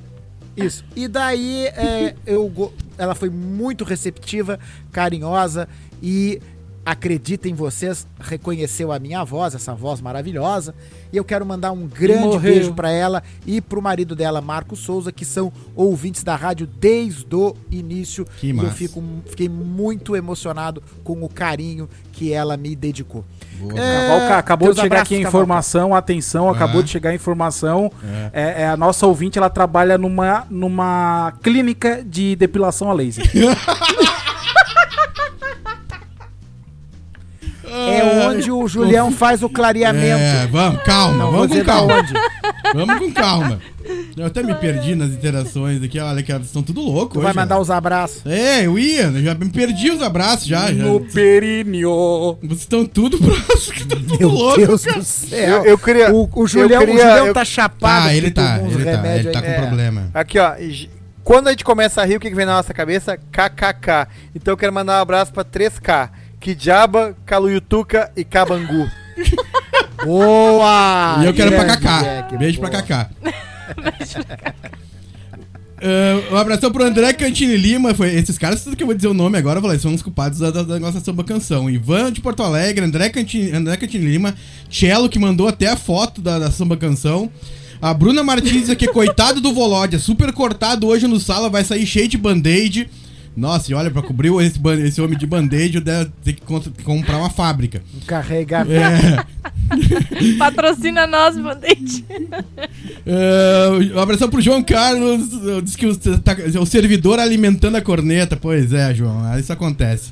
[0.56, 0.84] Isso.
[0.96, 4.58] E daí é, eu, go- ela foi muito receptiva,
[4.90, 5.68] carinhosa
[6.02, 6.42] e
[6.90, 10.74] acredita em vocês, reconheceu a minha voz, essa voz maravilhosa.
[11.12, 12.40] E eu quero mandar um grande morreu.
[12.40, 17.34] beijo pra ela e pro marido dela, Marco Souza, que são ouvintes da rádio desde
[17.34, 18.26] o início.
[18.38, 23.22] Que e eu fico, fiquei muito emocionado com o carinho que ela me dedicou.
[23.74, 25.28] É, Cavalca, acabou de chegar abraços, aqui a Cavalca.
[25.44, 26.84] informação, atenção, acabou Ah.
[26.84, 27.92] de chegar a informação.
[28.02, 28.30] É.
[28.32, 33.24] É, é, a nossa ouvinte, ela trabalha numa, numa clínica de depilação a laser.
[38.00, 40.18] É onde o Julião faz o clareamento.
[40.20, 41.94] É, vamos, calma, Não vamos com calma.
[41.98, 42.12] onde.
[42.74, 43.58] Vamos com calma.
[44.14, 47.30] Eu até me perdi nas interações aqui, olha que elas estão tudo louco Tu vai
[47.30, 47.60] hoje, mandar né?
[47.62, 48.26] os abraços.
[48.26, 50.66] É, eu ia, eu já me perdi os abraços já.
[50.66, 50.84] já.
[50.84, 52.36] No perinho.
[52.42, 54.58] Vocês estão tudo próximos, que tá tudo Meu louco.
[54.58, 54.98] Deus cara.
[54.98, 55.38] do céu.
[55.58, 56.12] Eu, eu queria.
[56.14, 58.08] O, o Julião, queria- o Julião eu- tá chapado.
[58.08, 59.44] Ah, ele tá, ele tá, ele tá aí.
[59.46, 59.60] com É.
[59.66, 60.10] problema.
[60.12, 60.52] Aqui, ó.
[61.24, 63.16] Quando a gente começa a rir, o que, que vem na nossa cabeça?
[63.16, 64.08] KKK.
[64.34, 66.10] Então eu quero mandar um abraço pra 3K.
[66.40, 68.88] Kijaba, Caluyutuca e Cabangu.
[70.04, 71.18] Boa!
[71.22, 72.02] E eu quero pra Kaká.
[72.02, 72.70] Jack, Beijo boa.
[72.70, 73.10] pra Kaká.
[75.78, 77.94] Uh, um abração pro André Cantini Lima.
[77.94, 80.02] Foi, esses caras, tudo que eu vou dizer o nome agora, eu falei, são os
[80.02, 81.70] culpados da, da, da nossa samba canção.
[81.70, 84.34] Ivan de Porto Alegre, André Cantini, André Cantini Lima,
[84.68, 87.30] Cello, que mandou até a foto da, da samba canção.
[87.80, 92.08] A Bruna Martins aqui, coitado do Volódia, super cortado hoje no sala, vai sair cheio
[92.08, 92.90] de band-aid.
[93.38, 96.42] Nossa, e olha, pra cobrir esse, esse homem de band-aid, eu devo ter que
[96.82, 97.80] comprar uma fábrica.
[97.96, 98.72] Um carregamento.
[98.72, 99.24] É.
[100.38, 102.04] Patrocina nós, Bandete.
[103.06, 105.28] Uh, um abração pro João Carlos.
[105.62, 108.36] Diz que o, tá- o servidor alimentando a corneta.
[108.36, 110.10] Pois é, João, isso acontece.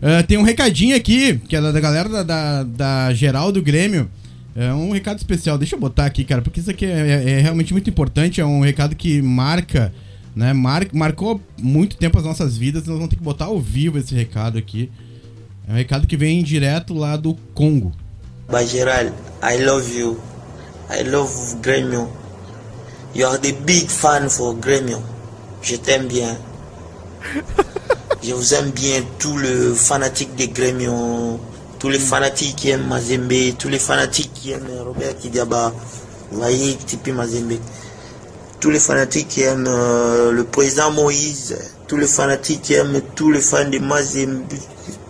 [0.00, 3.60] Uh, tem um recadinho aqui, que é da da galera da, da, da geral do
[3.62, 4.08] Grêmio.
[4.56, 5.56] É um recado especial.
[5.58, 6.90] Deixa eu botar aqui, cara, porque isso aqui é,
[7.24, 8.40] é- é realmente muito importante.
[8.40, 9.92] É um recado que marca,
[10.34, 10.52] né?
[10.52, 12.84] Mar, marcou muito tempo as nossas vidas.
[12.86, 14.90] Nós vamos ter que botar ao vivo esse recado aqui.
[15.68, 17.92] É um recado que vem direto lá do Congo.
[18.48, 19.06] Bajeral,
[19.42, 20.20] I love you.
[20.90, 22.08] I love Grêmio.
[23.14, 25.02] You are the big fan for Grêmio.
[25.62, 26.36] Je t'aime bien.
[28.22, 31.40] Je vous aime bien, tous les fanatiques de Grêmio,
[31.78, 35.72] tous les fanatiques qui aiment Mazembe, tous les fanatiques qui aiment Robert Kidiaba,
[36.30, 37.58] voyez, Tipi Mazembe.
[38.60, 41.56] Tous les fanatiques qui aiment euh, le président Moïse,
[41.88, 44.44] tous les fanatiques qui aiment tous les fans de Mazembe,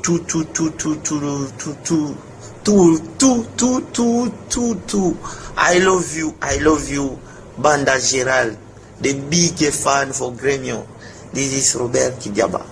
[0.03, 1.18] tout, tout, tout, tout, tout,
[1.59, 2.16] tout, tout,
[2.62, 5.16] tout, tout, tout, tout, tout, tout.
[5.59, 7.18] I love you, I love you,
[7.59, 8.57] Banda Gerald,
[9.03, 10.86] the big fan for Grêmio.
[11.32, 12.64] This is Robert Kidiaba.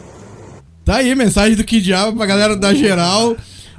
[0.84, 3.36] Tá aí, mensagem do Que Diabo pra galera da geral.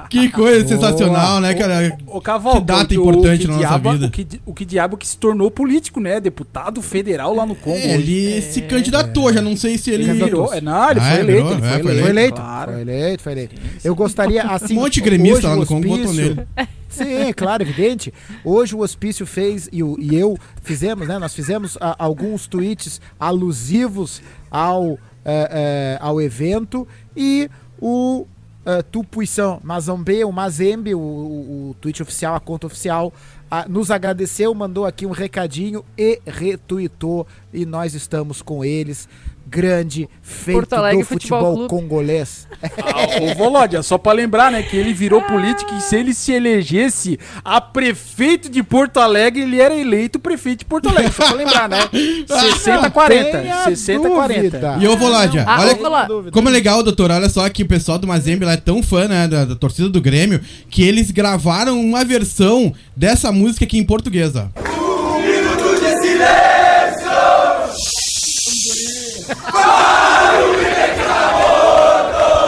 [0.10, 1.96] Que coisa sensacional, né, cara?
[2.08, 4.06] O Cavalcante, Que data importante o na que nossa diabo, vida.
[4.08, 6.20] O que, o que diabo que se tornou político, né?
[6.20, 7.78] Deputado federal lá no Congo.
[7.78, 10.04] É, ele se candidatou, já não sei se ele.
[10.10, 10.52] Ele virou.
[10.54, 11.48] É, não, ele Ah, foi é, eleito.
[11.48, 11.52] virou?
[11.58, 12.72] ele É, foi, foi eleito, Foi eleito, claro.
[12.72, 13.56] foi eleito, foi eleito.
[13.84, 14.74] Eu gostaria, assim...
[14.78, 16.40] Um monte de gremista lá o no Congo votou nele.
[16.90, 18.12] Sim, claro, evidente.
[18.44, 21.20] Hoje o Hospício fez e, o- e eu fizemos, né?
[21.20, 27.48] Nós fizemos a- alguns tweets alusivos ao, eh, ao evento e
[27.80, 28.26] o
[28.66, 33.14] uh, Tupuição Mazambe, o Mazembe, o, o, o tweet oficial, a conta oficial,
[33.52, 39.10] ah, nos agradeceu, mandou aqui um recadinho e retweetou e nós estamos com eles.
[39.50, 42.48] Grande feito Porto Alegre do Futebol futebol congolês.
[42.62, 46.32] Ah, Ô, Volódia, só pra lembrar, né, que ele virou político e se ele se
[46.32, 51.12] elegesse a prefeito de Porto Alegre, ele era eleito prefeito de Porto Alegre.
[51.12, 51.80] Só pra lembrar, né?
[52.30, 53.32] 60-40.
[53.32, 53.98] tenha 60-40.
[54.02, 54.78] dúvida.
[54.80, 55.44] E lá, já.
[55.48, 57.10] Ah, Olha, como é legal, doutor.
[57.12, 59.90] Olha só que o pessoal do Mazembe lá é tão fã, né, da, da torcida
[59.90, 64.48] do Grêmio, que eles gravaram uma versão dessa música aqui em português, ó.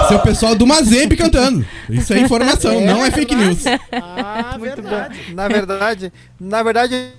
[0.08, 1.66] Seu pessoal do Mazembe cantando.
[1.90, 3.64] Isso é informação, não é fake news.
[3.92, 5.34] Ah, verdade.
[5.34, 7.12] Na verdade, na verdade,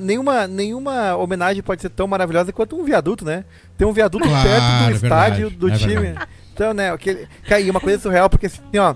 [0.00, 3.44] nenhuma, nenhuma homenagem pode ser tão maravilhosa quanto um viaduto, né?
[3.78, 5.96] Tem um viaduto Claro, perto é do estádio verdade, do é time.
[5.96, 6.28] verdade.
[6.52, 8.94] Então, né, aquele, cara, e uma coisa surreal, porque assim, ó,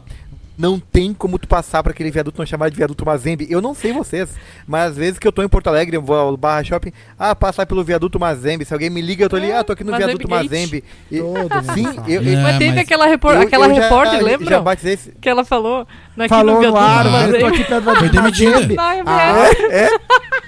[0.60, 3.46] não tem como tu passar pra aquele viaduto não chamar de viaduto Mazembe.
[3.48, 4.28] Eu não sei vocês,
[4.66, 7.34] mas às vezes que eu tô em Porto Alegre, eu vou ao Barra Shopping, ah,
[7.34, 8.64] passar pelo viaduto Mazembe.
[8.64, 10.42] Se alguém me liga, eu tô ali, É, ah, tô aqui no Mazembe viaduto Gate.
[10.50, 10.84] Mazembe.
[11.10, 11.16] E-
[11.74, 14.94] sim, eu, É, eu, Mas teve mas- aquela, repor eu- aquela eu já- repórter, batizei
[14.94, 15.86] esse- Que ela falou
[16.16, 18.60] naquele Falou no viaduto ar, do mas eu tô aqui pra Foi demitida.
[19.06, 19.50] Ah,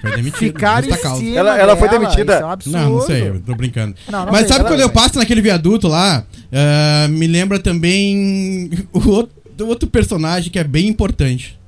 [0.00, 0.36] Foi demitido.
[0.38, 1.20] Ficar em justa causa.
[1.20, 2.34] cima Ela- ela foi demitida?
[2.34, 2.78] isso é um absurdo.
[2.78, 3.94] Não, não sei, eu tô brincando.
[4.10, 6.24] Não, não Mas sei, sabe quando eu passo naquele viaduto lá?
[6.52, 11.58] ah, me lembra também o outro, outro personagem que é bem importante.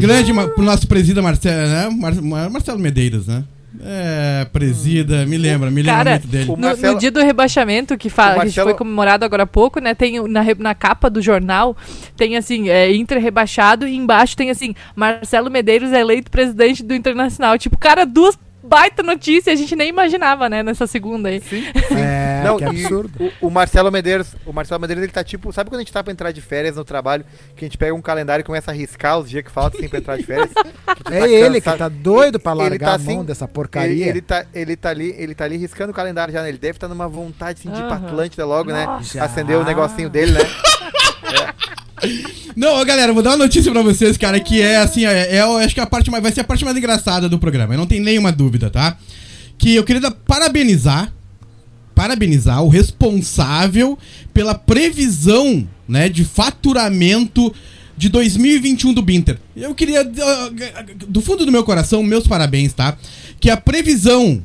[0.00, 1.88] Grande pro nosso presida Marcelo, né?
[1.90, 3.44] Mar- Mar- Marcelo Medeiros, né?
[3.80, 6.50] É, presida, me lembra, me lembra Cara, muito dele.
[6.50, 9.44] o No, Marcelo- no dia do rebaixamento, que, fa- O que Marcelo- foi comemorado agora
[9.44, 9.94] há pouco, né?
[9.94, 11.76] Tem na, na capa do jornal,
[12.16, 16.94] tem assim, é, Inter rebaixado, e embaixo tem assim, Marcelo Medeiros é eleito presidente do
[16.94, 17.56] Internacional.
[17.56, 18.36] Tipo, cara, duas
[18.68, 21.42] baita notícia, a gente nem imaginava, né, nessa segunda aí.
[21.96, 23.32] É, Não, que absurdo.
[23.40, 26.02] O, o Marcelo Medeiros, o Marcelo Medeiros, ele tá tipo, sabe quando a gente tá
[26.04, 27.24] pra entrar de férias no trabalho,
[27.56, 29.88] que a gente pega um calendário e começa a riscar os dias que faltam assim
[29.88, 30.50] pra entrar de férias?
[31.04, 31.78] Que É tá ele que cansado.
[31.78, 34.06] tá doido pra Ele largar tá a mão assim, dessa Ele, porcaria.
[34.08, 36.48] ele tá, ele tá ali, ele tá ali riscando o calendário já, né?
[36.48, 37.96] Ele deve estar numa vontade assim, de ir pra.
[37.96, 38.86] Atlântida logo, né?
[39.02, 39.24] Já.
[39.24, 40.40] Acender o negocinho dele, né?
[42.54, 45.56] Não, galera, vou dar uma notícia pra vocês, cara, que é assim, é, é, eu
[45.58, 47.86] acho que a parte mais, vai ser a parte mais engraçada do programa, eu não
[47.86, 48.96] tenho nenhuma dúvida, tá?
[49.56, 51.12] Que eu queria parabenizar,
[51.94, 53.98] parabenizar o responsável
[54.32, 57.52] pela previsão, né, de faturamento
[57.96, 59.38] de 2021 do Binter.
[59.56, 62.96] Eu queria, do fundo do meu coração, meus parabéns, tá?
[63.40, 64.42] Que a previsão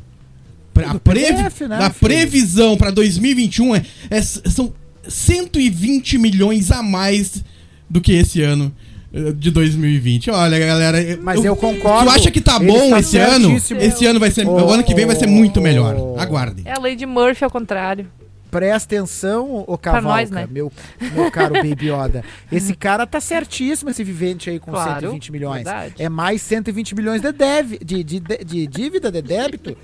[0.75, 1.93] a previ PDF, né, filho?
[1.99, 4.73] previsão para 2021 é, é- são
[5.07, 7.43] 120 milhões a mais
[7.89, 8.73] do que esse ano
[9.13, 10.31] eh, de 2020.
[10.31, 12.05] Olha, galera, Mas eu concordo.
[12.09, 13.55] Tu acha que tá bom está esse ano?
[13.55, 15.95] Esse ano vai ser, o ano que vem vai ser muito melhor.
[16.17, 16.63] Aguardem.
[16.65, 18.07] É a lei de Murphy ao contrário.
[18.49, 20.47] Presta atenção, ô Cavalca, nós, né?
[20.47, 20.71] meu,
[21.15, 22.23] meu caro Baby Yoda.
[22.51, 25.63] Esse cara tá certíssimo, esse vivente aí com Claro, 120 milhões.
[25.63, 25.95] verdade.
[25.97, 29.75] É mais 120 milhões de, dev, de, de, de, de dívida, de débito,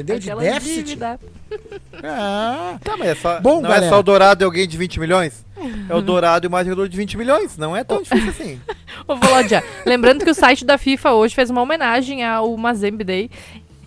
[0.00, 0.18] entendeu?
[0.18, 0.84] De Aquela déficit.
[0.84, 1.20] dívida.
[2.02, 3.86] Ah, Tá, mas é só, Bom, não galera.
[3.86, 5.44] é só o Dourado e alguém de 20 milhões?
[5.88, 7.56] É o Dourado e mais jogador de 20 milhões.
[7.56, 8.60] Não é tão difícil assim.
[9.08, 13.30] Ô, Volodya, lembrando que o site da FIFA hoje fez uma homenagem ao Mazembe Day.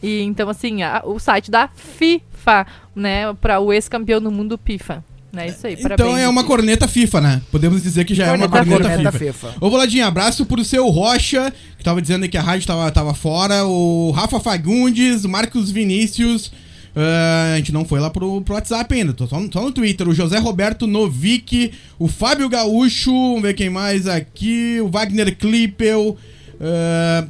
[0.04, 5.04] E então, assim, a- o site da FIFA, né, para o ex-campeão do mundo FIFA.
[5.36, 7.42] É isso aí, Então é uma corneta FIFA, né?
[7.52, 9.48] Podemos dizer que já é uma Corneta corneta corneta FIFA.
[9.50, 9.66] FIFA.
[9.66, 13.64] Ô, Voladinho, abraço pro seu Rocha, que tava dizendo que a rádio tava, tava fora,
[13.66, 16.52] o Rafa Fagundes, o Marcos Vinícius.
[16.94, 19.72] ah, a gente não foi lá pro, pro WhatsApp ainda, tô só, no- só no
[19.72, 20.06] Twitter.
[20.10, 26.18] O José Roberto Novick, o Fábio Gaúcho, vamos ver quem mais aqui, o Wagner Klippel.
[26.60, 27.26] ah,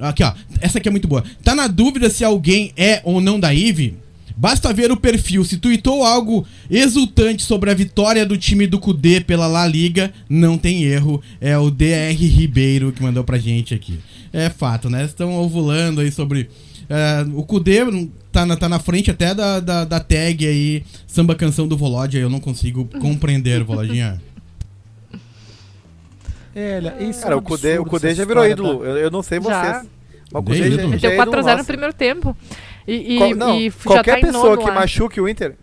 [0.00, 0.32] Aqui, ó.
[0.60, 1.22] Essa aqui é muito boa.
[1.44, 3.94] Tá na dúvida se alguém é ou não da IVE?
[4.36, 5.44] Basta ver o perfil.
[5.44, 10.58] Se tweetou algo exultante sobre a vitória do time do Cudê pela La Liga, não
[10.58, 11.22] tem erro.
[11.40, 13.98] É o DR Ribeiro que mandou pra gente aqui.
[14.32, 15.04] É fato, né?
[15.04, 16.48] Estão ovulando aí sobre.
[16.88, 17.80] é, o Cudê
[18.30, 22.18] tá na, tá na frente até da, da, da tag aí, samba canção do Volodya.
[22.18, 24.20] Eu não consigo compreender, Volodinha.
[26.54, 28.84] É, isso é Cara, um o Kudê, o essa já virou ídolo.
[28.84, 29.58] Eu, eu não sei vocês.
[29.58, 29.86] Já.
[30.30, 32.36] Mas o Kudê é Kudê já, já é 4x0 ídolo no primeiro tempo.
[32.86, 34.74] E, e, Qual- não, e qualquer já tá pessoa que lá.
[34.74, 35.54] machuque o Inter,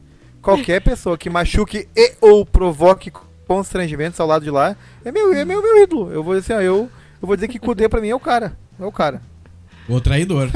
[0.42, 3.12] qualquer pessoa que machuque e ou provoque
[3.48, 6.12] constrangimentos ao lado de lá, é meu, é meu, meu ídolo.
[6.12, 6.90] Eu vou dizer assim, ó, eu,
[7.22, 8.58] eu vou dizer que Kudê pra mim é o cara.
[8.80, 9.22] É o cara.
[9.88, 10.50] O traidor.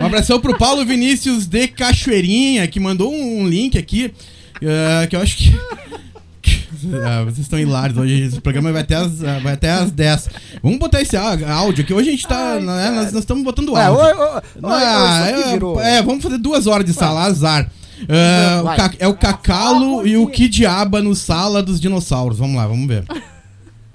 [0.00, 4.12] Um abração pro Paulo Vinícius de Cachoeirinha, que mandou um link aqui,
[4.60, 5.58] eh, que eu acho que.
[7.04, 8.22] Ah, vocês estão hilários hoje.
[8.22, 10.28] Esse programa vai até as, ah, vai até as 10.
[10.62, 11.92] Vamos botar esse áudio aqui.
[11.94, 12.60] Hoje a gente tá.
[12.60, 14.04] né, nós, nós estamos botando Ué, áudio.
[14.04, 15.26] oi, Ah,
[15.82, 17.70] é, é, vamos fazer duas horas de sala, azar.
[18.08, 22.38] Ah, o é o Cacalo e o Kidiaba no Sala dos Dinossauros.
[22.38, 23.04] Vamos lá, vamos ver.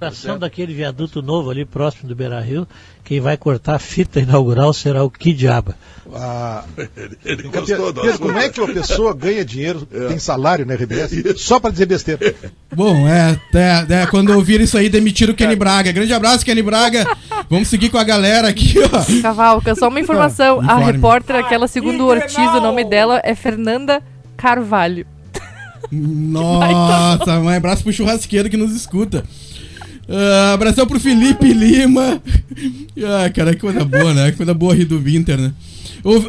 [0.02, 2.66] Inauguração daquele viaduto novo ali próximo do Beira Rio,
[3.04, 5.76] quem vai cortar a fita inaugural será o Kidiaba.
[6.12, 6.64] Ah,
[7.24, 11.60] Ele gostou Pedro, como é que uma pessoa ganha dinheiro, tem salário na RBS, só
[11.60, 12.34] pra dizer besteira?
[12.74, 15.92] Bom, é, é, é, quando ouviram isso aí, demitiram o Kenny Braga.
[15.92, 17.06] Grande abraço, Kenny Braga.
[17.48, 19.22] Vamos seguir com a galera aqui, ó.
[19.22, 20.60] Cavalca, só uma informação.
[20.60, 24.02] a repórter, aquela segundo Ortiz, o nome dela é Fernanda
[24.36, 25.06] Carvalho.
[25.90, 29.22] Nossa, um abraço pro churrasqueiro que nos escuta.
[30.08, 32.22] Ah, abração pro Felipe Lima.
[33.04, 34.30] Ah, cara, que coisa boa, né?
[34.30, 35.52] Que coisa boa rir do Binter, né?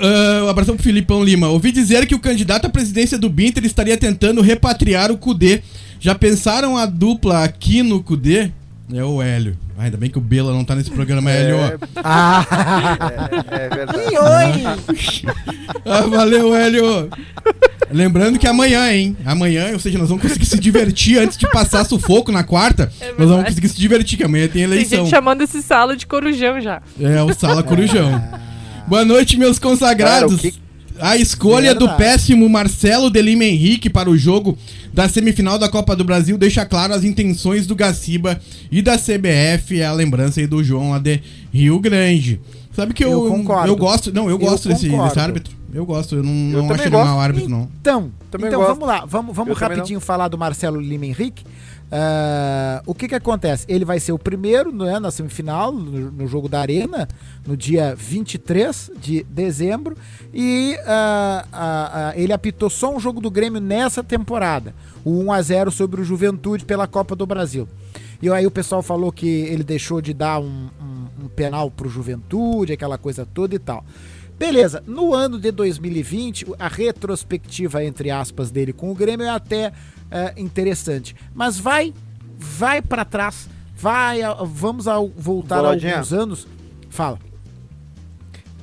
[0.02, 1.50] Ah, abração pro Filipão Lima.
[1.50, 5.62] Ouvi dizer que o candidato à presidência do Binter estaria tentando repatriar o Cudê.
[6.00, 8.52] Já pensaram a dupla aqui no Cudê?
[8.94, 9.58] É o Hélio.
[9.78, 11.58] Ah, ainda bem que o Bela não tá nesse programa, Hélio.
[11.96, 12.46] Ah,
[13.52, 14.00] É, é verdade.
[14.00, 15.34] oi!
[15.86, 17.10] Ah, valeu, Hélio.
[17.92, 19.18] Lembrando que amanhã, hein?
[19.26, 22.92] Amanhã, ou seja, nós vamos conseguir se divertir antes de passar sufoco na quarta.
[23.18, 25.00] nós vamos conseguir se divertir, que amanhã tem Tem eleição.
[25.00, 26.82] gente chamando esse sala de corujão já.
[27.00, 28.24] É, o Sala Corujão.
[28.88, 30.38] Boa noite, meus consagrados.
[30.42, 30.64] Cara, que-
[31.00, 31.98] A escolha do Verdade.
[32.04, 34.58] péssimo Marcelo de Lima Henrique para o jogo
[34.94, 38.40] da semifinal da Copa do Brasil deixa claro as intenções do Gaciba
[38.72, 41.20] e da CBF, a lembrança aí do João lá de
[41.52, 42.40] Rio Grande.
[42.76, 43.68] Sabe que eu, Eu concordo.
[43.68, 45.10] eu gosto, não, eu Eu gosto desse, concordo.
[45.10, 45.54] desse árbitro.
[45.74, 47.68] Eu gosto, eu não, Eu não acho ele um mau árbitro, não.
[47.82, 48.74] Então, Também então gosto.
[48.76, 51.44] vamos lá, vamos, vamos Eu rapidinho falar do Marcelo Lima Henrique.
[51.96, 53.68] Ah, o que que acontece?
[53.70, 57.08] Ele vai ser o primeiro né, na semifinal, no, no jogo da Arena,
[57.46, 59.96] no dia 23 de dezembro,
[60.34, 64.74] e ah, ah, ele apitou só um jogo do Grêmio nessa temporada,
[65.06, 67.68] o 1 a 0 sobre o Juventude pela Copa do Brasil.
[68.20, 71.88] E aí o pessoal falou que ele deixou de dar um, um, um penal pro
[71.88, 73.86] Juventude, aquela coisa toda e tal.
[74.40, 79.72] Beleza, no ano de 2020, a retrospectiva, entre aspas, dele com o Grêmio é até
[80.10, 81.16] é, interessante.
[81.34, 81.94] Mas vai,
[82.38, 85.94] vai para trás, vai, vamos ao, voltar a Boladinha.
[85.94, 86.48] alguns anos.
[86.90, 87.20] Fala.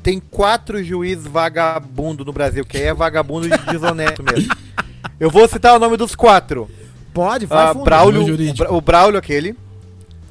[0.03, 4.55] Tem quatro juízes vagabundo no Brasil, que aí é vagabundo de desonesto mesmo.
[5.21, 6.71] Eu vou citar o nome dos quatro.
[7.13, 7.85] Pode, vai fundo.
[7.85, 8.23] Braulio,
[8.71, 9.55] o, o Braulio aquele.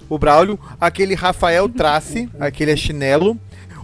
[0.09, 3.37] O Braulio, aquele Rafael Trace, aquele é chinelo.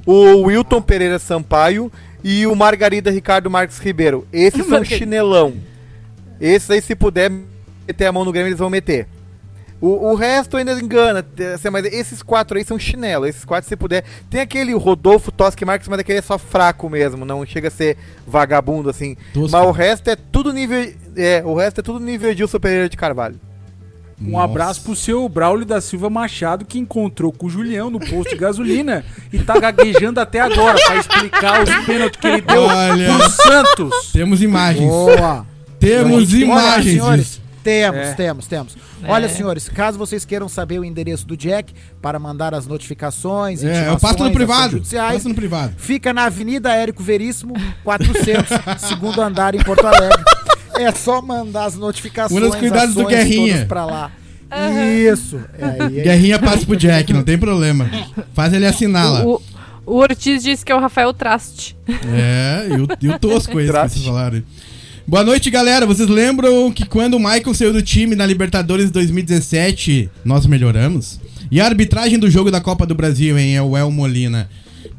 [0.06, 1.92] O Wilton Pereira Sampaio
[2.24, 4.28] e o Margarida Ricardo Marques Ribeiro.
[4.34, 5.54] Esses são chinelão.
[6.40, 7.32] Esses aí, se puder
[7.88, 9.08] meter a mão no Grêmio, eles vão meter.
[9.82, 13.26] O, o resto ainda engana, assim, mas esses quatro aí são chinelo.
[13.26, 14.04] Esses quatro, se puder.
[14.30, 17.98] Tem aquele Rodolfo Tosque Marques, mas aquele é só fraco mesmo, não chega a ser
[18.26, 19.16] vagabundo assim.
[19.34, 19.52] Tosco.
[19.52, 20.94] Mas o resto é tudo nível.
[21.16, 23.40] É, o resto é tudo nível Edilson Pereira de Carvalho.
[24.22, 24.46] Um Nossa.
[24.46, 28.38] abraço pro seu Braulio da Silva Machado, que encontrou com o Julião no posto de
[28.38, 33.14] gasolina e tá gaguejando até agora pra explicar os pênaltis que ele deu Olha.
[33.14, 34.12] pro Santos.
[34.14, 34.90] Temos imagens.
[34.90, 35.46] Boa.
[35.80, 37.42] Temos Olha, imagens senhores, disso.
[37.64, 38.14] temos, É.
[38.14, 38.78] temos, temos.
[39.04, 39.12] É.
[39.12, 43.90] Olha, senhores, caso vocês queiram saber o endereço do Jack para mandar as notificações, É,
[43.90, 44.72] eu passo no privado.
[44.74, 45.74] judiciais, Passo no privado.
[45.78, 47.54] Fica na Avenida Érico Veríssimo,
[47.84, 48.48] 400,
[48.88, 50.24] segundo andar em Porto Alegre.
[50.78, 53.66] É só mandar as notificações, Uma das cuidados do Guerrinha.
[53.66, 54.12] pra lá.
[55.12, 55.40] Isso.
[55.58, 57.90] É, é- Guerrinha passa pro Jack, não tem problema.
[58.34, 59.26] Faz ele assinar lá.
[59.26, 59.42] O,
[59.86, 61.76] o Ortiz disse que é o Rafael Traste.
[61.88, 64.44] É, e o, e o tosco esse que vocês falaram.
[65.08, 65.86] Boa noite, galera.
[65.86, 71.20] Vocês lembram que quando o Michael saiu do time na Libertadores 2017, nós melhoramos?
[71.52, 73.56] E a arbitragem do jogo da Copa do Brasil, hein?
[73.56, 74.50] É o El Molina.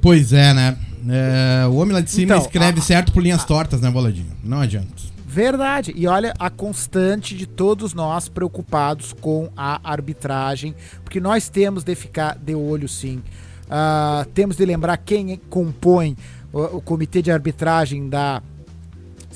[0.01, 0.77] Pois é, né?
[1.09, 4.27] É, o homem lá de cima Então, escreve a- certo por linhas tortas, né, Boladinho?
[4.45, 4.89] Não adianta.
[5.27, 5.93] Verdade.
[5.97, 11.95] E olha a constante de todos nós preocupados com a arbitragem, porque nós temos de
[11.97, 13.21] ficar de olho sim.
[13.69, 16.17] Ah, temos de lembrar quem compõe
[16.53, 18.41] o, o comitê de arbitragem da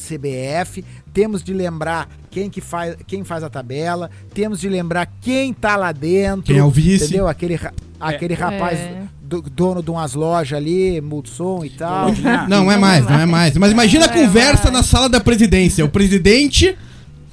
[0.01, 5.53] CBF, temos de lembrar quem que faz, quem faz a tabela, temos de lembrar quem
[5.53, 7.05] tá lá dentro, Quem é o vice.
[7.05, 7.29] entendeu?
[7.29, 9.03] Aquele, ra- aquele rapaz É.
[9.23, 12.07] do- dono de umas lojas ali, Mulson e tal.
[12.07, 12.47] Boladinha.
[12.49, 13.57] Não, não é mais, não é mais.
[13.57, 14.75] Mas imagina a Não é conversa mais.
[14.75, 15.85] na sala da presidência.
[15.85, 16.77] O presidente,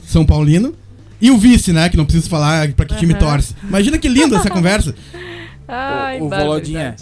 [0.05, 0.74] São Paulino,
[1.20, 1.89] e o vice, né?
[1.89, 3.55] Que não preciso falar pra que time torce.
[3.63, 4.93] Imagina que lindo essa conversa.
[5.68, 6.43] Ai, ô, barbaridade.
[6.47, 6.95] Volodinha,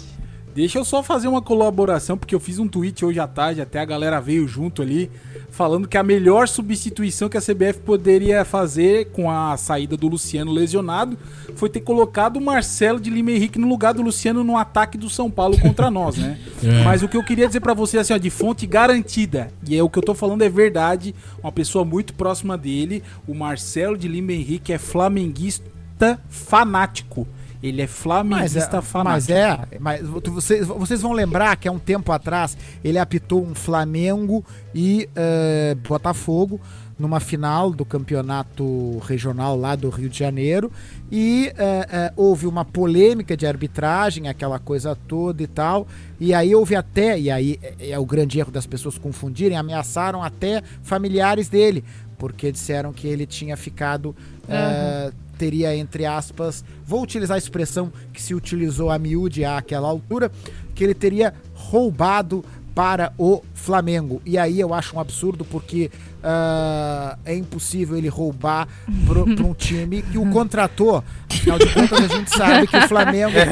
[0.54, 3.78] deixa eu só fazer uma colaboração, porque eu fiz um tweet hoje à tarde, até
[3.78, 5.10] a galera veio junto ali,
[5.56, 10.52] falando que a melhor substituição que a CBF poderia fazer com a saída do Luciano
[10.52, 11.16] lesionado
[11.54, 15.08] foi ter colocado o Marcelo de Lima Henrique no lugar do Luciano no ataque do
[15.08, 16.38] São Paulo contra nós, né?
[16.62, 16.82] É.
[16.82, 19.82] Mas o que eu queria dizer pra você, assim, ó, de fonte garantida, e é
[19.82, 24.08] o que eu tô falando é verdade, uma pessoa muito próxima dele, o Marcelo de
[24.08, 27.28] Lima Henrique é flamenguista fanático.
[27.62, 29.04] Ele é Mas flamenguista é, fanático.
[29.04, 33.44] mas é, mas tu- vocês, vocês vão lembrar que há um tempo atrás ele apitou
[33.44, 34.44] um Flamengo
[34.74, 36.60] e eh, Botafogo
[36.98, 40.72] numa final do campeonato regional lá do Rio de Janeiro
[41.12, 45.86] e eh, eh, houve uma polêmica de arbitragem, aquela coisa toda e tal,
[46.18, 50.22] e aí houve até, e aí é, é o grande erro das pessoas confundirem, ameaçaram
[50.22, 51.84] até familiares dele,
[52.18, 54.16] porque disseram que ele tinha ficado
[54.48, 60.30] eh, teria, entre aspas, vou utilizar a expressão que se utilizou a miúde àquela altura,
[60.74, 64.20] que ele teria roubado para o Flamengo.
[64.24, 65.90] E aí eu acho um absurdo porque
[66.22, 68.66] ah, é impossível ele roubar
[69.06, 71.02] para um time que o contratou.
[71.30, 73.32] Afinal de contas, a gente sabe que o Flamengo.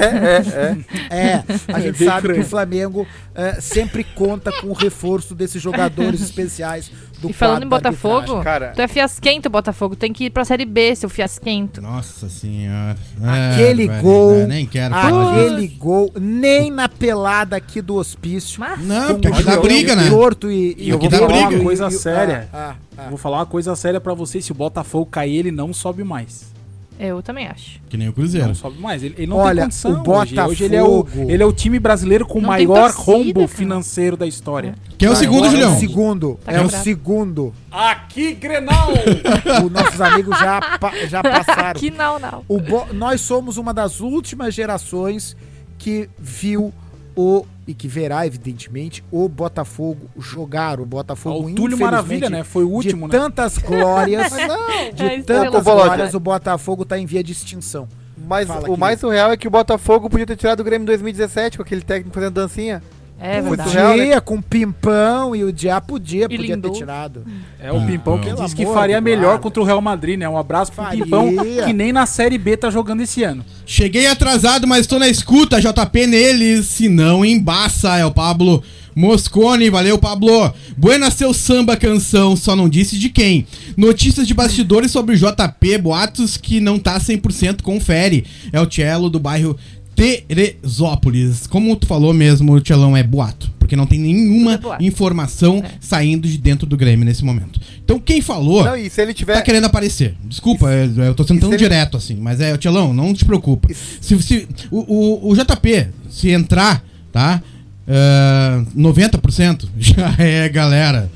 [1.11, 6.21] É, a gente sabe que o Flamengo eh, sempre conta com o reforço desses jogadores
[6.21, 6.91] especiais
[7.27, 8.43] do E falando em Botafogo.
[8.43, 8.73] Cara.
[8.75, 9.97] tu é fiasquento, Botafogo.
[9.97, 11.81] Tem que ir pra Série B, seu fiasquento.
[11.81, 12.97] Nossa senhora.
[13.23, 15.47] É, Aquele gol, né, Nem quero falar disso.
[15.55, 18.61] aquele gol, nem na pelada aqui do hospício.
[18.61, 20.09] Mas Não, porque aqui dá briga, né?
[20.09, 21.49] Torto e, E eu vou falar briga.
[21.57, 22.49] uma coisa e- séria.
[22.53, 25.73] ah, ah, Vou falar uma coisa séria pra você, se o Botafogo cair, ele não
[25.73, 26.54] sobe mais.
[26.99, 27.81] Eu também acho.
[27.89, 28.49] Que nem o Cruzeiro.
[28.49, 29.03] Não sobe mais.
[29.03, 30.03] Ele, ele não Olha, tem condição.
[30.05, 30.41] o hoje.
[30.41, 33.35] Hoje ele é o, Botafogo- ele é o time brasileiro com o maior torcida, rombo
[33.35, 33.49] cara.
[33.49, 34.75] financeiro da história.
[34.97, 35.77] Quem é o segundo, agora É Julião?
[35.77, 37.55] o segundo, Tá é o segundo.
[37.71, 38.91] Aqui, Grenal!
[39.65, 40.61] Os nossos amigos já,
[41.09, 41.71] já passaram.
[41.71, 42.45] Aqui não, não.
[42.49, 45.37] O Bo- nós somos uma das últimas gerações
[45.79, 46.73] que viu
[47.17, 50.81] o e que verá, evidentemente, o Botafogo jogar.
[50.81, 52.45] O Botafogo, o Túlio Maravilha, né?
[52.45, 53.23] Foi o último, de né?
[53.23, 57.89] tantas glórias, A de estrela tantas glórias, o Botafogo tá em via de extinção.
[58.17, 58.81] Mas Fala, o querido.
[58.81, 61.83] mais surreal é que o Botafogo podia ter tirado o Grêmio em 2017 com aquele
[61.83, 62.83] técnico fazendo dancinha.
[63.21, 63.71] É verdade.
[63.71, 64.03] surreal, né?
[64.03, 67.25] Podia, com pimpão e o Diá podia, podia ter tirado.
[67.59, 70.29] É o Pimpão que disse que faria melhor contra o Real Madrid, né?
[70.29, 71.05] Um abraço pro Faria.
[71.05, 71.33] Pimpão,
[71.65, 73.45] que nem na Série B tá jogando esse ano.
[73.65, 75.61] Cheguei atrasado, mas tô na escuta.
[75.61, 77.97] JP neles, se não embaça.
[77.97, 78.63] É o Pablo
[78.95, 79.71] Moscone.
[79.71, 80.53] Valeu, Pablo.
[80.77, 83.47] Buena seu samba canção, só não disse de quem.
[83.77, 88.27] Notícias de bastidores sobre o JP, boatos que não tá 100%, confere.
[88.53, 89.57] É o Cello do bairro
[89.95, 91.47] Teresópolis.
[91.47, 93.53] Como tu falou mesmo, Tchelão, é boato.
[93.59, 95.71] Porque não tem nenhuma É informação É.
[95.81, 97.59] saindo de dentro do Grêmio nesse momento.
[97.83, 99.35] Então quem falou Não, e se ele tiver.
[99.35, 100.15] tá querendo aparecer.
[100.25, 102.17] Desculpa, eu, eu tô sendo tão se ele- direto assim.
[102.17, 103.69] Mas é, Tchelão, não te preocupa.
[104.01, 104.81] Se, se, o,
[105.27, 107.43] o, o JP, se entrar, tá?
[107.89, 111.11] Ah, 90% já é galera.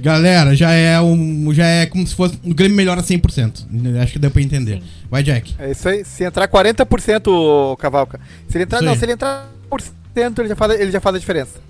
[0.00, 1.52] Galera, já é um.
[1.52, 2.38] Já é como se fosse.
[2.44, 3.66] O Grêmio melhora 100%.
[4.02, 4.76] Acho que deu pra entender.
[4.76, 4.82] Sim.
[5.10, 5.54] Vai, Jack.
[5.58, 6.04] É isso aí.
[6.04, 8.18] Se entrar 40% o Cavalca.
[8.48, 8.80] Se ele entrar.
[8.82, 9.82] Não, se ele entrar por
[10.14, 11.60] cento, ele já faz, ele já faz a diferença.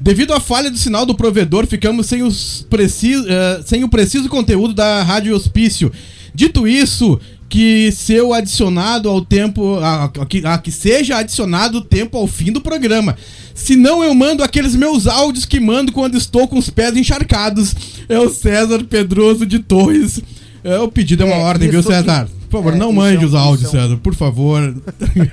[0.00, 4.28] Devido à falha do sinal do provedor, ficamos sem, os preci eh, sem o preciso
[4.28, 5.92] conteúdo da Rádio Hospício.
[6.34, 7.20] Dito isso,
[7.54, 9.76] que seu adicionado ao tempo.
[9.78, 13.16] A, a- que, a- que seja adicionado o tempo ao fim do programa.
[13.54, 17.72] Senão eu mando aqueles meus áudios que mando quando estou com os pés encharcados.
[18.08, 20.20] É o César Pedroso de Torres.
[20.64, 22.28] É, o pedido é uma É, ordem, viu, isso que- César?
[22.54, 24.74] Por favor, é, não mande é um- os áudios, isso é César, por favor.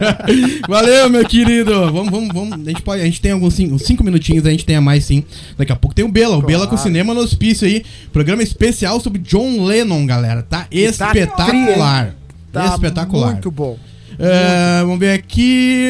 [0.68, 1.72] Valeu, meu querido.
[1.92, 2.54] Vamos, vamos, vamos.
[2.68, 5.06] A gente, pode, a gente tem alguns cinco, cinco minutinhos, a gente tem a mais
[5.06, 5.24] sim.
[5.58, 7.84] Daqui a pouco tem o Bela, o Bela com cinema no hospício aí.
[8.12, 10.42] Programa especial sobre John Lennon, galera.
[10.42, 12.16] Tá espetacular.
[12.52, 13.32] Tá espetacular.
[13.34, 13.78] Muito bom.
[14.20, 15.86] É, vamos ver aqui.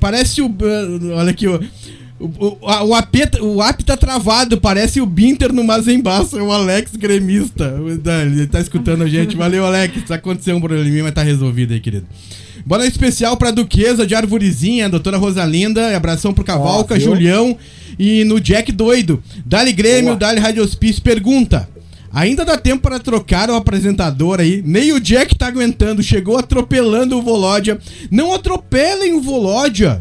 [0.00, 0.46] Parece o.
[0.46, 1.60] uh, Olha aqui, o.
[2.38, 6.38] O, o, a- o, AP, tá- o app tá travado, parece o Binter no Mazembaço,
[6.38, 7.74] é o Alex gremista.
[8.24, 9.36] Ele tá escutando a gente.
[9.36, 10.08] Valeu, Alex.
[10.10, 12.06] Aconteceu um probleminha, mas tá resolvido aí, querido.
[12.64, 15.96] Noite especial pra Duquesa de Arvorezinha, doutora Rosalinda.
[15.96, 17.04] Abração pro Cavalca, viu?
[17.06, 17.56] Julião
[17.98, 19.20] e no Jack Doido.
[19.44, 20.16] Dali Grêmio, Boa.
[20.16, 21.02] Dali Rádio Hospício.
[21.02, 21.68] Pergunta:
[22.12, 24.62] Ainda dá tempo para trocar o apresentador aí.
[24.64, 26.02] Nem o Jack tá aguentando.
[26.04, 27.78] Chegou atropelando o Volódia.
[28.12, 30.00] Não atropelem o Volódia.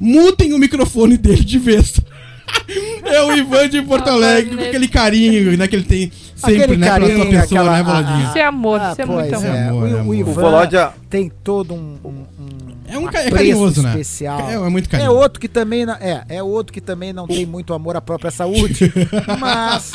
[0.00, 2.00] Mutem o microfone dele de vez.
[3.04, 6.76] é o Ivan de Porto Alegre, com aquele carinho né, que ele tem sempre, Aquele
[6.78, 8.28] né, pra tua carinho, pessoa, aquela- né, Volodinha?
[8.28, 9.46] Isso é amor, isso é muito amor.
[9.54, 9.68] é.
[9.68, 10.06] Amor, o, amor.
[10.06, 12.48] o Ivan O tem todo um, um- um
[12.86, 13.90] É um ca- é carinhoso, né?
[13.90, 14.40] especial.
[14.48, 15.18] É, é muito É carinhoso.
[15.18, 18.30] outro que também não, é, é outro que também não tem muito amor à própria
[18.30, 18.90] saúde,
[19.38, 19.92] mas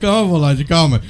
[0.00, 1.00] Calma, Volódia, calma.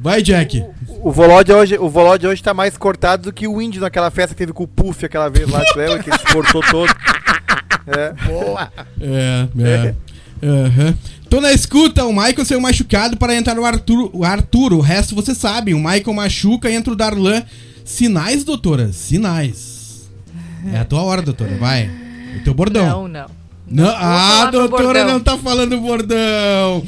[0.00, 0.64] Vai, Jack.
[1.02, 4.34] O Volod hoje, o Volod hoje tá mais cortado do que o índio naquela festa
[4.34, 5.60] que teve com o Puff aquela vez lá?
[5.74, 6.90] Que ele se cortou todo.
[7.86, 8.14] É.
[9.00, 9.94] É, é.
[10.42, 10.94] Aham.
[11.28, 14.72] Tô na escuta, o Michael saiu machucado para entrar o Arthur, o Arthur.
[14.72, 15.74] O resto você sabe.
[15.74, 17.42] O Michael machuca e entra o Darlan.
[17.84, 18.92] Sinais, doutora?
[18.92, 20.10] Sinais.
[20.72, 21.56] É a tua hora, doutora.
[21.56, 21.88] Vai.
[22.36, 22.84] O teu bordão.
[22.84, 23.26] Não, não.
[23.70, 26.84] Não, ah, doutora não tá falando bordão.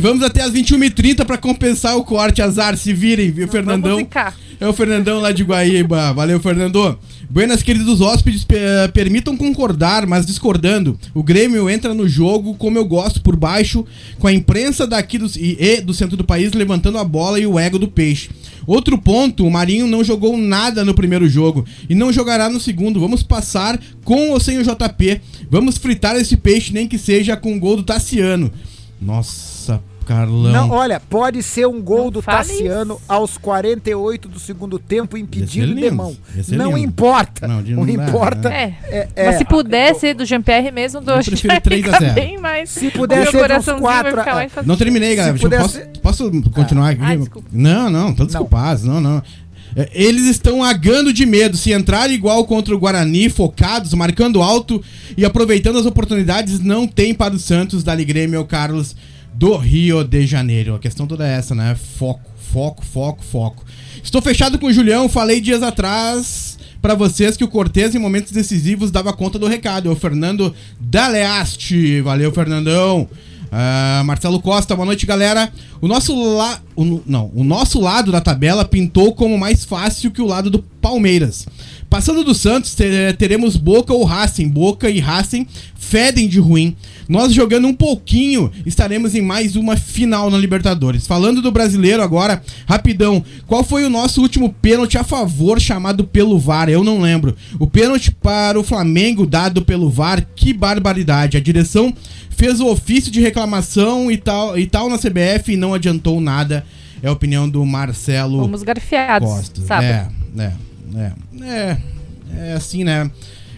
[0.00, 2.42] Vamos até as 21h30 pra compensar o corte.
[2.42, 3.92] Azar, se virem, viu, Fernandão?
[3.92, 4.34] Vamos ficar.
[4.60, 6.12] É o Fernandão lá de Guaíba.
[6.12, 6.98] Valeu, Fernando.
[7.28, 10.98] Buenas, queridos hóspedes, pe- eh, permitam concordar, mas discordando.
[11.12, 13.84] O Grêmio entra no jogo como eu gosto, por baixo,
[14.18, 17.46] com a imprensa daqui do, e, e do centro do país levantando a bola e
[17.46, 18.30] o ego do peixe.
[18.66, 23.00] Outro ponto, o Marinho não jogou nada no primeiro jogo e não jogará no segundo.
[23.00, 25.20] Vamos passar com ou sem o JP.
[25.50, 28.50] Vamos fritar esse peixe, nem que seja com o gol do Tassiano.
[29.00, 29.55] Nossa,
[30.06, 30.52] Carlão.
[30.52, 33.02] não, olha, pode ser um gol Não do fale Tassiano isso.
[33.08, 36.16] aos 48 do segundo tempo impedido de mão.
[36.48, 36.78] Não lindo.
[36.78, 37.46] importa.
[37.48, 38.48] Não, de- Não, importa.
[38.48, 38.74] É.
[38.84, 41.86] É, é, Mas se puder ser do Jean-Pierre mesmo, do Eu prefiro já 3 a
[41.86, 42.14] fica 0.
[42.14, 42.70] bem mais.
[42.70, 44.68] Se puder ser vai ficar a- mais fácil.
[44.68, 45.36] Não terminei, galera.
[45.36, 47.02] Se Eu pudesse- posso, posso continuar aqui?
[47.02, 47.48] Ah, desculpa.
[47.52, 48.84] não, não, tô desculpados.
[48.84, 49.22] Não, não.
[49.78, 51.56] É, Eles estão agando de medo.
[51.56, 54.82] Se entrar igual contra o Guarani, focados, marcando alto
[55.16, 58.96] e aproveitando as oportunidades, não tem para o Santos, Dali Grêmio, Carlos,
[59.36, 60.74] do Rio de Janeiro.
[60.74, 61.76] A questão toda é essa, né?
[61.98, 62.22] Foco,
[62.52, 63.64] foco, foco, foco.
[64.02, 65.08] Estou fechado com o Julião.
[65.08, 69.88] Falei dias atrás para vocês que o Cortez, em momentos decisivos, dava conta do recado.
[69.88, 72.00] É o Fernando Daleaste.
[72.00, 73.08] Valeu, Fernandão.
[73.52, 75.52] Ah, Marcelo Costa, boa noite, galera.
[75.80, 76.60] O nosso la...
[77.06, 81.46] não, o nosso lado da tabela pintou como mais fácil que o lado do Palmeiras.
[81.88, 84.48] Passando do Santos, te- teremos Boca ou Racing.
[84.48, 86.76] Boca e Racing fedem de ruim.
[87.08, 91.06] Nós jogando um pouquinho, estaremos em mais uma final na Libertadores.
[91.06, 93.24] Falando do brasileiro agora, rapidão.
[93.46, 96.68] Qual foi o nosso último pênalti a favor chamado pelo VAR?
[96.68, 97.36] Eu não lembro.
[97.60, 101.36] O pênalti para o Flamengo dado pelo VAR, que barbaridade.
[101.36, 101.94] A direção
[102.30, 106.66] fez o ofício de reclamação e tal, e tal na CBF e não adiantou nada.
[107.00, 109.60] É a opinião do Marcelo Fomos garfiados, Costa.
[109.62, 109.84] sabe?
[109.84, 110.08] É,
[110.38, 110.52] é,
[110.94, 111.12] é,
[111.42, 111.76] é.
[112.36, 113.10] É assim, né?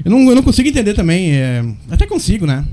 [0.05, 1.33] Eu não, eu não consigo entender também.
[1.33, 2.65] é, até consigo, né?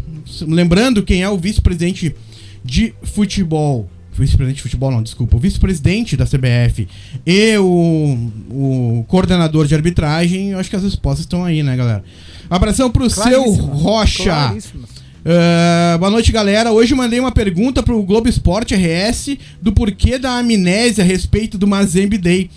[0.41, 2.15] Lembrando quem é o vice-presidente
[2.63, 3.89] de futebol.
[4.11, 5.35] Vice-presidente de futebol, não, desculpa.
[5.35, 6.87] O vice-presidente da CBF
[7.25, 12.03] e o, o coordenador de arbitragem, eu acho que as respostas estão aí, né, galera?
[12.49, 14.23] Abração pro seu Rocha.
[14.23, 15.05] claríssimas.
[15.27, 16.71] Ah, boa noite, galera.
[16.71, 21.57] Hoje eu mandei uma pergunta pro Globo Esporte RS do porquê da amnésia a respeito
[21.57, 22.49] do Mazembe Day.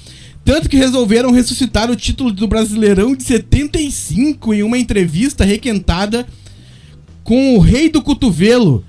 [0.48, 6.26] Tanto que resolveram ressuscitar o título do Brasileirão de 75 em uma entrevista requentada
[7.22, 8.82] com o Rei do Cotovelo.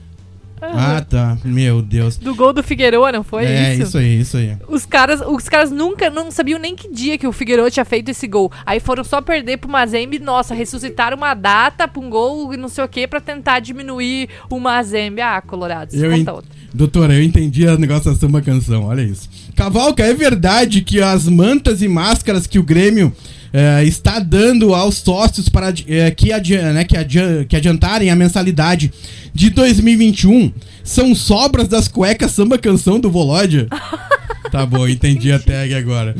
[0.62, 1.38] Ah, tá.
[1.44, 2.16] Meu Deus.
[2.16, 3.84] Do gol do Figueroa, não foi é, isso?
[3.84, 4.56] isso aí, isso aí.
[4.70, 8.08] Os caras, os caras nunca não sabiam nem que dia que o Figueiredo tinha feito
[8.08, 8.50] esse gol.
[8.66, 12.70] Aí foram só perder pro Mazembe, nossa, ressuscitaram uma data pra um gol e não
[12.70, 15.20] sei o que pra tentar diminuir o Mazembe.
[15.22, 16.50] Ah, Colorados, Eu en- outra.
[16.74, 19.28] Doutora, eu entendi o negócio da samba canção, olha isso.
[19.56, 23.12] Cavalca, é verdade que as mantas e máscaras que o Grêmio
[23.52, 28.16] eh, está dando aos sócios para eh, que, adi- né, que, adi- que adiantarem a
[28.16, 28.92] mensalidade
[29.34, 30.52] de 2021
[30.84, 33.68] são sobras das cuecas samba canção do Volódia?
[34.52, 36.16] tá bom, entendi a tag agora.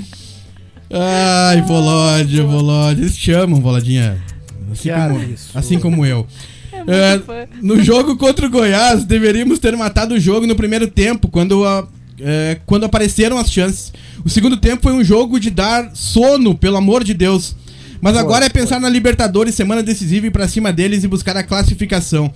[0.92, 3.02] Ai, Volódia, Volódia.
[3.04, 4.18] Eles te chamam, Voladinha.
[4.72, 5.50] Assim como, isso.
[5.58, 6.26] assim como eu.
[6.88, 7.46] É, fã.
[7.62, 11.88] no jogo contra o Goiás, deveríamos ter matado o jogo no primeiro tempo, quando, a-
[12.20, 13.92] é, quando apareceram as chances.
[14.26, 17.56] O segundo tempo foi um jogo de dar sono, pelo amor de Deus.
[18.02, 21.36] Mas agora é pensar na Libertadores, semana decisiva, e ir pra cima deles e buscar
[21.36, 22.32] a classificação.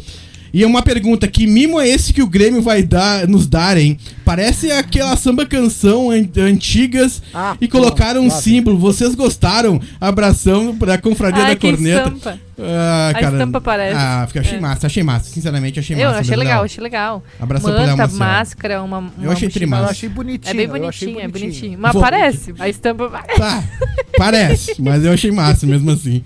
[0.54, 3.76] E é uma pergunta, que mimo é esse que o Grêmio vai dar, nos dar,
[3.76, 3.98] hein?
[4.24, 8.78] Parece aquela samba canção an- antigas Ah, e colocaram um símbolo.
[8.78, 9.82] Vocês gostaram?
[10.00, 12.02] Abração pra confraria Ai, da que corneta.
[12.08, 12.40] estampa.
[12.60, 13.32] Ah, A cara.
[13.38, 13.98] estampa parece.
[13.98, 14.62] Ah, fica- achei É.
[14.62, 15.30] massa, achei massa.
[15.32, 16.20] Sinceramente, achei Eu massa.
[16.20, 16.66] achei mesmo, legal, Léo.
[16.66, 17.24] achei legal.
[17.40, 18.20] Abração Manta, Maciel.
[18.20, 19.52] máscara, uma, uma Eu achei mochila.
[19.52, 19.84] trimassa.
[19.86, 20.52] Eu achei bonitinho.
[20.52, 21.80] É bem eu bonitinho, é bonitinho.
[21.82, 23.40] Mas Vou- parece, a estampa parece.
[23.40, 23.64] Tá,
[24.20, 26.22] parece, mas eu achei massa mesmo assim.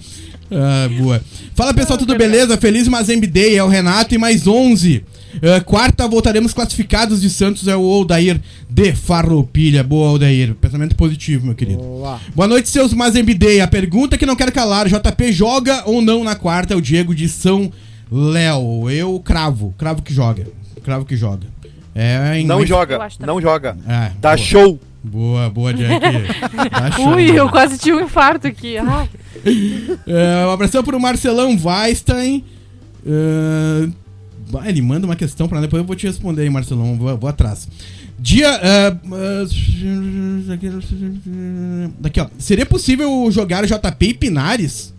[0.52, 1.22] Ah, boa.
[1.56, 2.58] Fala pessoal, tudo beleza?
[2.58, 5.04] Feliz Mazembe Day, é o Renato e mais 11.
[5.41, 8.39] Ah, quarta, voltaremos classificados de Santos, é o Odair
[8.70, 9.84] de Farroupilha.
[9.84, 10.56] Boa, Odair.
[10.56, 11.80] Pensamento positivo, meu querido.
[11.80, 12.20] Boa.
[12.34, 13.60] Boa noite, seus Mazembe Day.
[13.62, 16.74] A pergunta que não quero calar: JP joga ou não na quarta?
[16.74, 17.72] É o Diego de São
[18.12, 18.89] Léo.
[18.89, 20.48] Eu cravo, cravo que joga.
[20.84, 21.45] Cravo que joga.
[21.93, 23.76] É, em Não joga, acho não joga.
[23.88, 24.38] É, Dá boa.
[24.38, 24.80] show.
[25.04, 26.00] Boa, boa, Jack.
[26.70, 27.10] Tá show.
[27.16, 28.78] Ui, eu quase tive um infarto aqui.
[28.78, 29.10] Ai,
[30.08, 32.43] É, um abração pro Marcelão Weinstein.
[34.50, 36.98] Vai, ele manda uma questão pra nós, depois eu vou te responder aí, Marcelão.
[36.98, 37.68] Vou, vou atrás.
[38.20, 38.48] Dia.
[38.64, 38.98] é,
[42.00, 42.28] daqui, ó.
[42.39, 44.93] Seria possível jogar JP e Pinares?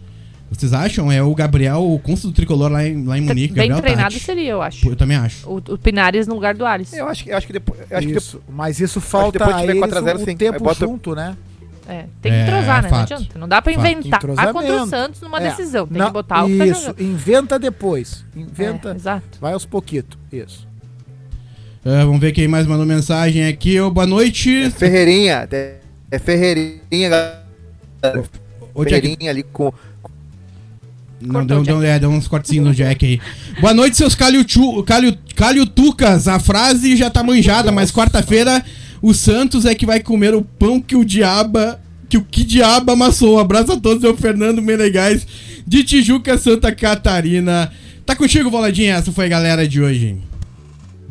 [0.51, 1.13] Vocês acham?
[1.13, 3.53] É o Gabriel, o cônsul do tricolor lá em, lá em Munique.
[3.53, 4.25] bem Gabriel treinado Tati.
[4.25, 4.89] seria, eu acho.
[4.89, 5.47] Eu também acho.
[5.49, 6.93] O, o Pinares no lugar do Ares.
[6.93, 7.81] Eu acho que, eu acho que depois.
[7.91, 10.37] eu acho que Isso, mas isso falta depois eles 4 a 0, o sim.
[10.37, 11.37] tempo junto, né?
[11.89, 12.89] É, tem que É, entrosar, né?
[12.91, 13.09] fato.
[13.11, 13.39] Não adianta.
[13.39, 13.87] Não dá pra Fato.
[13.87, 14.87] inventar contra o.
[14.87, 15.49] Santos numa É.
[15.49, 15.87] decisão.
[15.87, 17.01] Tem Não, que botar o que tá Isso, jogando.
[17.03, 18.25] inventa depois.
[18.37, 19.39] Inventa, É, exato.
[19.41, 20.19] vai aos pouquitos.
[20.31, 20.69] Isso.
[21.85, 23.81] É, vamos ver quem mais mandou mensagem aqui.
[23.81, 24.71] Ô, boa noite.
[24.73, 25.49] Ferreirinha.
[25.51, 25.77] É,
[26.11, 27.45] é Ferreirinha, galera.
[28.75, 29.73] Ô, Jack, Ferreirinha ali com.
[31.21, 33.21] Não, deu, deu, é, deu uns cortezinhos no Jack aí.
[33.61, 34.45] Boa noite, seus calho,
[34.87, 36.29] calho, calhutucas.
[36.29, 38.63] A frase já tá manjada, mas quarta-feira
[39.01, 41.81] o Santos é que vai comer o pão que o diaba.
[42.09, 43.37] Que o que diabo amassou.
[43.37, 45.27] Um abraço a todos, o Fernando Menegais,
[45.67, 47.71] de Tijuca, Santa Catarina.
[48.07, 48.95] Tá contigo, Boladinha?
[48.95, 50.17] Essa foi a galera de hoje.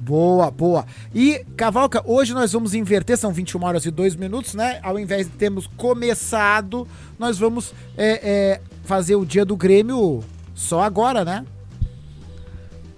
[0.07, 0.85] Boa, boa.
[1.13, 4.79] E, Cavalca, hoje nós vamos inverter, são 21 horas e 2 minutos, né?
[4.81, 6.87] Ao invés de termos começado,
[7.19, 10.23] nós vamos é, é, fazer o dia do Grêmio
[10.55, 11.45] só agora, né?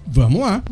[0.07, 0.63] Vamos lá.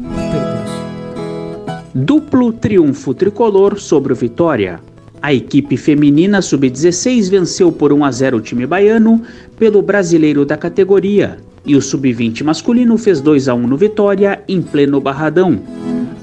[1.99, 4.79] Duplo triunfo tricolor sobre o Vitória.
[5.19, 9.23] A equipe feminina sub-16 venceu por 1 a 0 o time baiano
[9.57, 14.61] pelo brasileiro da categoria e o sub-20 masculino fez 2 a 1 no Vitória em
[14.61, 15.59] pleno Barradão.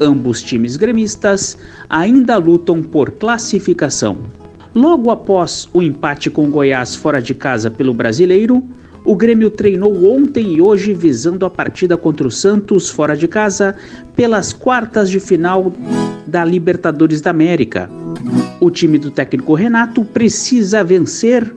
[0.01, 1.59] Ambos times gremistas
[1.91, 4.19] ainda lutam por classificação.
[4.73, 8.63] Logo após o empate com Goiás fora de casa pelo brasileiro,
[9.05, 13.77] o Grêmio treinou ontem e hoje visando a partida contra o Santos fora de casa
[14.17, 15.73] pelas quartas de final
[16.27, 17.91] da Libertadores da América.
[18.61, 21.55] O time do técnico Renato precisa vencer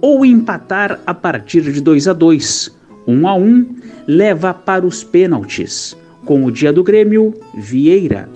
[0.00, 2.78] ou empatar a partir de 2 a 2.
[3.06, 3.76] 1 a 1
[4.06, 5.96] leva para os pênaltis.
[6.26, 8.28] Com o dia do Grêmio, Vieira.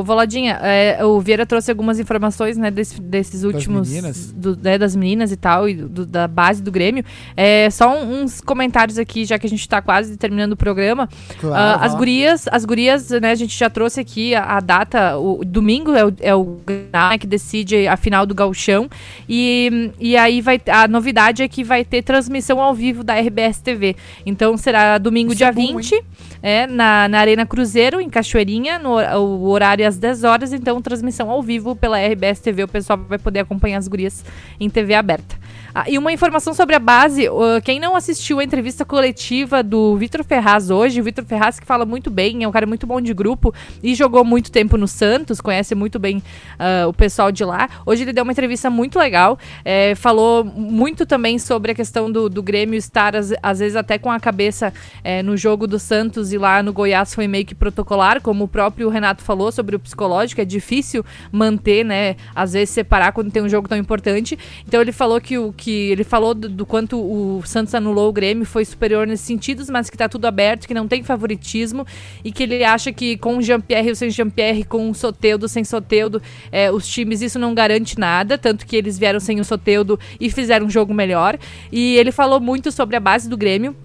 [0.00, 3.88] Ô, Voladinha, é, o Vieira trouxe algumas informações, né, desse- desses últimos.
[3.88, 4.32] meninas?
[4.32, 7.04] do- né, das meninas e tal, e do- da base do Grêmio.
[7.36, 11.06] É, só um- uns comentários aqui, já que a gente tá quase terminando o programa.
[11.38, 15.18] Claro, vai as gurias, as gurias, né, a gente já trouxe aqui a, a data,
[15.18, 18.88] o domingo é o, é o né, que decide a final do gauchão,
[19.28, 23.60] e, e aí vai, a novidade é que vai ter transmissão ao vivo da RBS
[23.62, 26.02] TV, então será domingo Isso dia é bom, 20,
[26.42, 28.90] é, na, na Arena Cruzeiro, em Cachoeirinha, no
[29.20, 33.18] o horário às 10 horas, então transmissão ao vivo pela RBS TV, o pessoal vai
[33.18, 34.24] poder acompanhar as gurias
[34.58, 35.36] em TV aberta.
[35.72, 39.96] Ah, e uma informação sobre a base, uh, quem não assistiu a entrevista coletiva do
[39.96, 43.00] Vitor Ferraz hoje, o Vitor Ferraz que fala muito bem, é um cara muito bom
[43.00, 47.44] de grupo e jogou muito tempo no Santos, conhece muito bem uh, o pessoal de
[47.44, 47.68] lá.
[47.86, 52.28] Hoje ele deu uma entrevista muito legal, é, falou muito também sobre a questão do,
[52.28, 56.32] do Grêmio estar, às, às, vezes, até com a cabeça é, no jogo do Santos
[56.32, 59.78] e lá no Goiás foi meio que protocolar, como o próprio Renato falou sobre o
[59.78, 64.36] psicológico, é difícil manter, né, às vezes separar quando tem um jogo tão importante.
[64.66, 68.12] Então ele falou que o que ele falou do, do, quanto o Santos anulou o
[68.12, 71.86] Grêmio foi superior nesses sentidos, mas que tá tudo aberto, que não tem favoritismo
[72.24, 75.62] e que ele acha que com o Jean-Pierre ou sem Jean-Pierre, com o Soteudo sem
[75.62, 80.00] Soteudo, é, os times isso não garante nada, tanto que eles vieram sem o Soteudo
[80.18, 81.38] e fizeram um jogo melhor.
[81.70, 83.76] E ele falou muito sobre a base do Grêmio.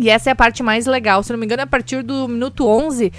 [0.00, 1.22] E essa é a parte mais legal.
[1.22, 3.12] Se não me engano, a partir do minuto 11, uh,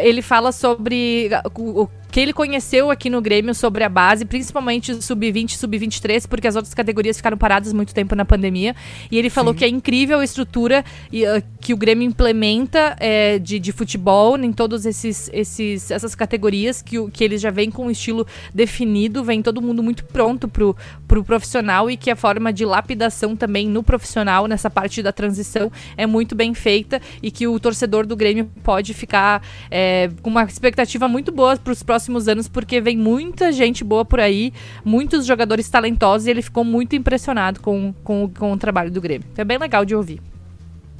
[0.00, 1.28] ele fala sobre
[1.58, 6.26] o, o que ele conheceu aqui no Grêmio sobre a base, principalmente sub-20 e sub-23,
[6.28, 8.74] porque as outras categorias ficaram paradas muito tempo na pandemia.
[9.10, 9.58] E ele falou Sim.
[9.58, 14.52] que é incrível a estrutura uh, que o Grêmio implementa é, de, de futebol em
[14.52, 19.40] todas esses, esses, essas categorias, que, que eles já vêm com um estilo definido, vem
[19.40, 23.82] todo mundo muito pronto pro, pro profissional e que a forma de lapidação também no
[23.82, 28.50] profissional, nessa parte da transição, é muito bem feita e que o torcedor do Grêmio
[28.64, 32.96] pode ficar é, com uma expectativa muito boa para os próximos próximos anos, porque vem
[32.96, 34.52] muita gente boa por aí,
[34.84, 39.28] muitos jogadores talentosos, e ele ficou muito impressionado com, com, com o trabalho do Grêmio.
[39.36, 40.20] É bem legal de ouvir.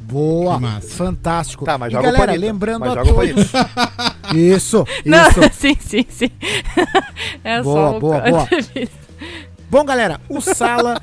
[0.00, 1.64] Boa, fantástico.
[1.64, 3.52] Tá, mas e joga galera, Panita, lembrando mas a joga todos.
[4.34, 5.40] Isso, Não, isso.
[5.52, 6.30] sim, sim, sim.
[7.42, 8.48] É Boa, só boa, boa.
[9.68, 11.00] Bom, galera, o Sala,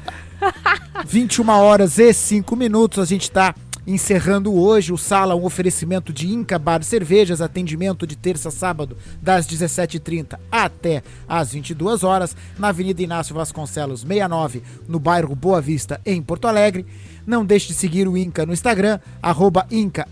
[1.05, 3.53] 21 horas e 5 minutos, a gente tá
[3.87, 8.97] encerrando hoje o Sala, um oferecimento de Inca Bar Cervejas, atendimento de terça a sábado,
[9.21, 16.01] das 17h30 até às 22 horas, na Avenida Inácio Vasconcelos, 69, no bairro Boa Vista,
[16.05, 16.85] em Porto Alegre.
[17.25, 20.05] Não deixe de seguir o Inca no Instagram, arroba Inca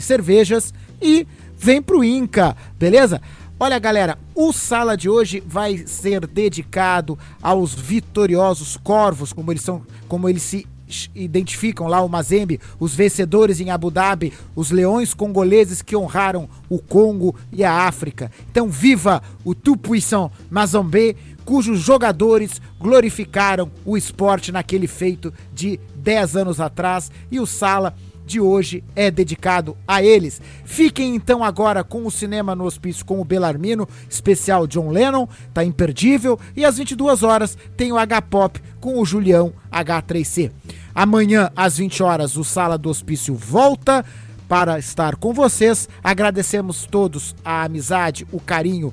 [0.00, 1.26] Cervejas e
[1.58, 3.20] vem pro Inca, beleza?
[3.62, 9.82] Olha, galera, o sala de hoje vai ser dedicado aos vitoriosos corvos, como eles são,
[10.08, 10.66] como eles se
[11.14, 16.78] identificam lá o Mazembe, os vencedores em Abu Dhabi, os leões congoleses que honraram o
[16.78, 18.30] Congo e a África.
[18.50, 26.60] Então viva o Tout-Puissant Mazembe, cujos jogadores glorificaram o esporte naquele feito de 10 anos
[26.60, 27.94] atrás e o Sala
[28.30, 30.40] de hoje é dedicado a eles.
[30.64, 35.64] Fiquem então agora com o Cinema no Hospício com o Belarmino, especial John Lennon, tá
[35.64, 36.38] imperdível.
[36.56, 40.52] E às 22 horas tem o H-Pop com o Julião H3C.
[40.94, 44.04] Amanhã, às 20 horas, o Sala do Hospício volta
[44.48, 45.88] para estar com vocês.
[46.02, 48.92] Agradecemos todos a amizade, o carinho.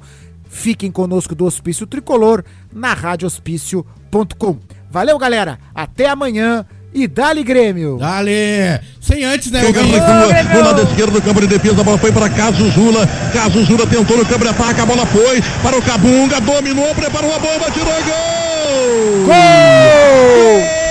[0.49, 4.57] Fiquem conosco do Hospício Tricolor na radiohospício.com.
[4.89, 5.59] Valeu, galera.
[5.73, 7.97] Até amanhã e dali Grêmio.
[7.97, 8.79] Dale!
[9.01, 9.61] Sem antes, né?
[9.61, 12.69] Jogando na rua, do lado esquerdo do campo de defesa, a bola foi para Caso
[12.71, 13.05] Zula.
[13.33, 17.35] Caso Zula tentou no câmbio de ataque, a bola foi para o Cabunga, dominou, preparou
[17.35, 19.25] a bomba, tirou gol!
[19.25, 20.61] Gol!
[20.61, 20.86] Gol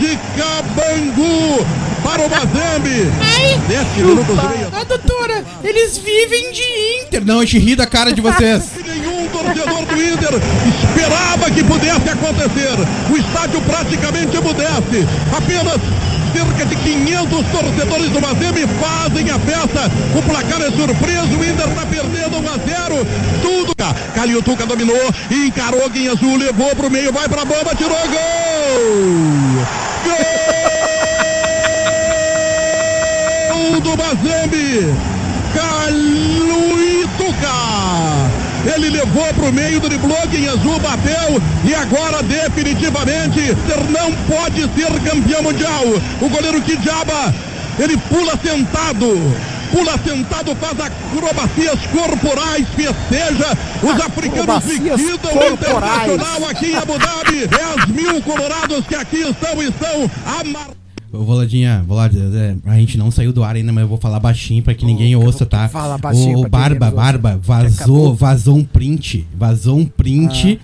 [0.00, 1.66] de Cabangu
[2.02, 3.12] para o Mazembe.
[3.68, 4.68] Sete minutos meio.
[4.72, 6.62] Ah, doutora, eles vivem de
[7.04, 7.24] Inter.
[7.24, 8.70] Não, a gente ri da cara de vocês.
[8.82, 10.40] Nenhum torcedor do Inter
[10.88, 12.76] esperava que pudesse acontecer.
[13.10, 15.06] O estádio praticamente emudece.
[15.36, 15.78] Apenas
[16.32, 19.90] cerca de 500 torcedores do Mazembe fazem a festa.
[20.16, 21.38] O placar é surpreso.
[21.38, 23.06] O Inter está perdendo 1 a 0.
[23.42, 23.70] Tudo.
[24.14, 24.96] Calil Tuca dominou,
[25.30, 29.66] encarou Guinha Azul, levou para o meio, vai para a bomba, tirou gol!
[30.04, 30.40] Gol
[33.80, 34.94] do Mazembe!
[35.54, 37.10] Caluituca!
[38.74, 43.56] Ele levou para o meio, driblou, em azul bateu e agora definitivamente
[43.90, 45.84] não pode ser campeão mundial.
[46.20, 47.34] O goleiro Kidjaba,
[47.78, 49.16] ele pula sentado.
[49.72, 53.56] Pula sentado, faz acrobacias corporais, festeja.
[53.82, 55.52] Os africanos liquidam o.
[55.52, 57.46] Internacional aqui em Abu Dhabi.
[57.86, 60.79] 10 mil colorados que aqui estão, estão amarrados.
[61.12, 64.20] Ô, Voladinha, Volad, é, a gente não saiu do ar ainda, mas eu vou falar
[64.20, 65.68] baixinho pra que ninguém ouça, tá?
[65.68, 66.90] Fala baixinho quem Barba.
[66.90, 69.26] Barba, vazou, vazou um print.
[69.36, 70.60] Vazou um print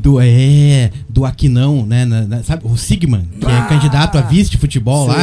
[0.00, 2.04] do, é, do Aquinão, né?
[2.04, 5.16] na- na- sabe, o Sigman, que é Ah, candidato a vice de futebol sei,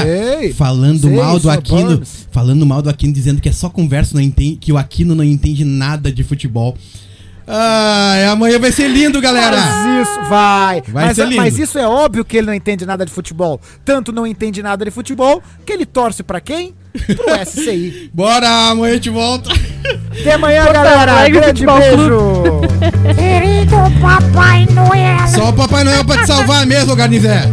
[0.50, 2.28] lá, falando sei, mal do Aquino, Burns.
[2.30, 5.24] falando mal do Aquino, dizendo que é só conversa, não entende, que o Aquino não
[5.24, 6.76] entende nada de futebol.
[7.52, 9.58] Ai, amanhã vai ser lindo, galera!
[9.58, 10.84] Mas isso vai.
[10.88, 11.38] Vai mas, ser lindo.
[11.38, 13.60] mas isso é óbvio que ele não entende nada de futebol.
[13.84, 16.76] Tanto não entende nada de futebol que ele torce pra quem?
[16.94, 18.12] Pro SCI.
[18.14, 19.50] Bora, amanhã a gente volta.
[20.20, 21.12] Até amanhã, galera.
[21.12, 22.62] Alegre Grande beijo.
[25.34, 27.44] Só o Papai Noel pra te salvar mesmo, Garnizé.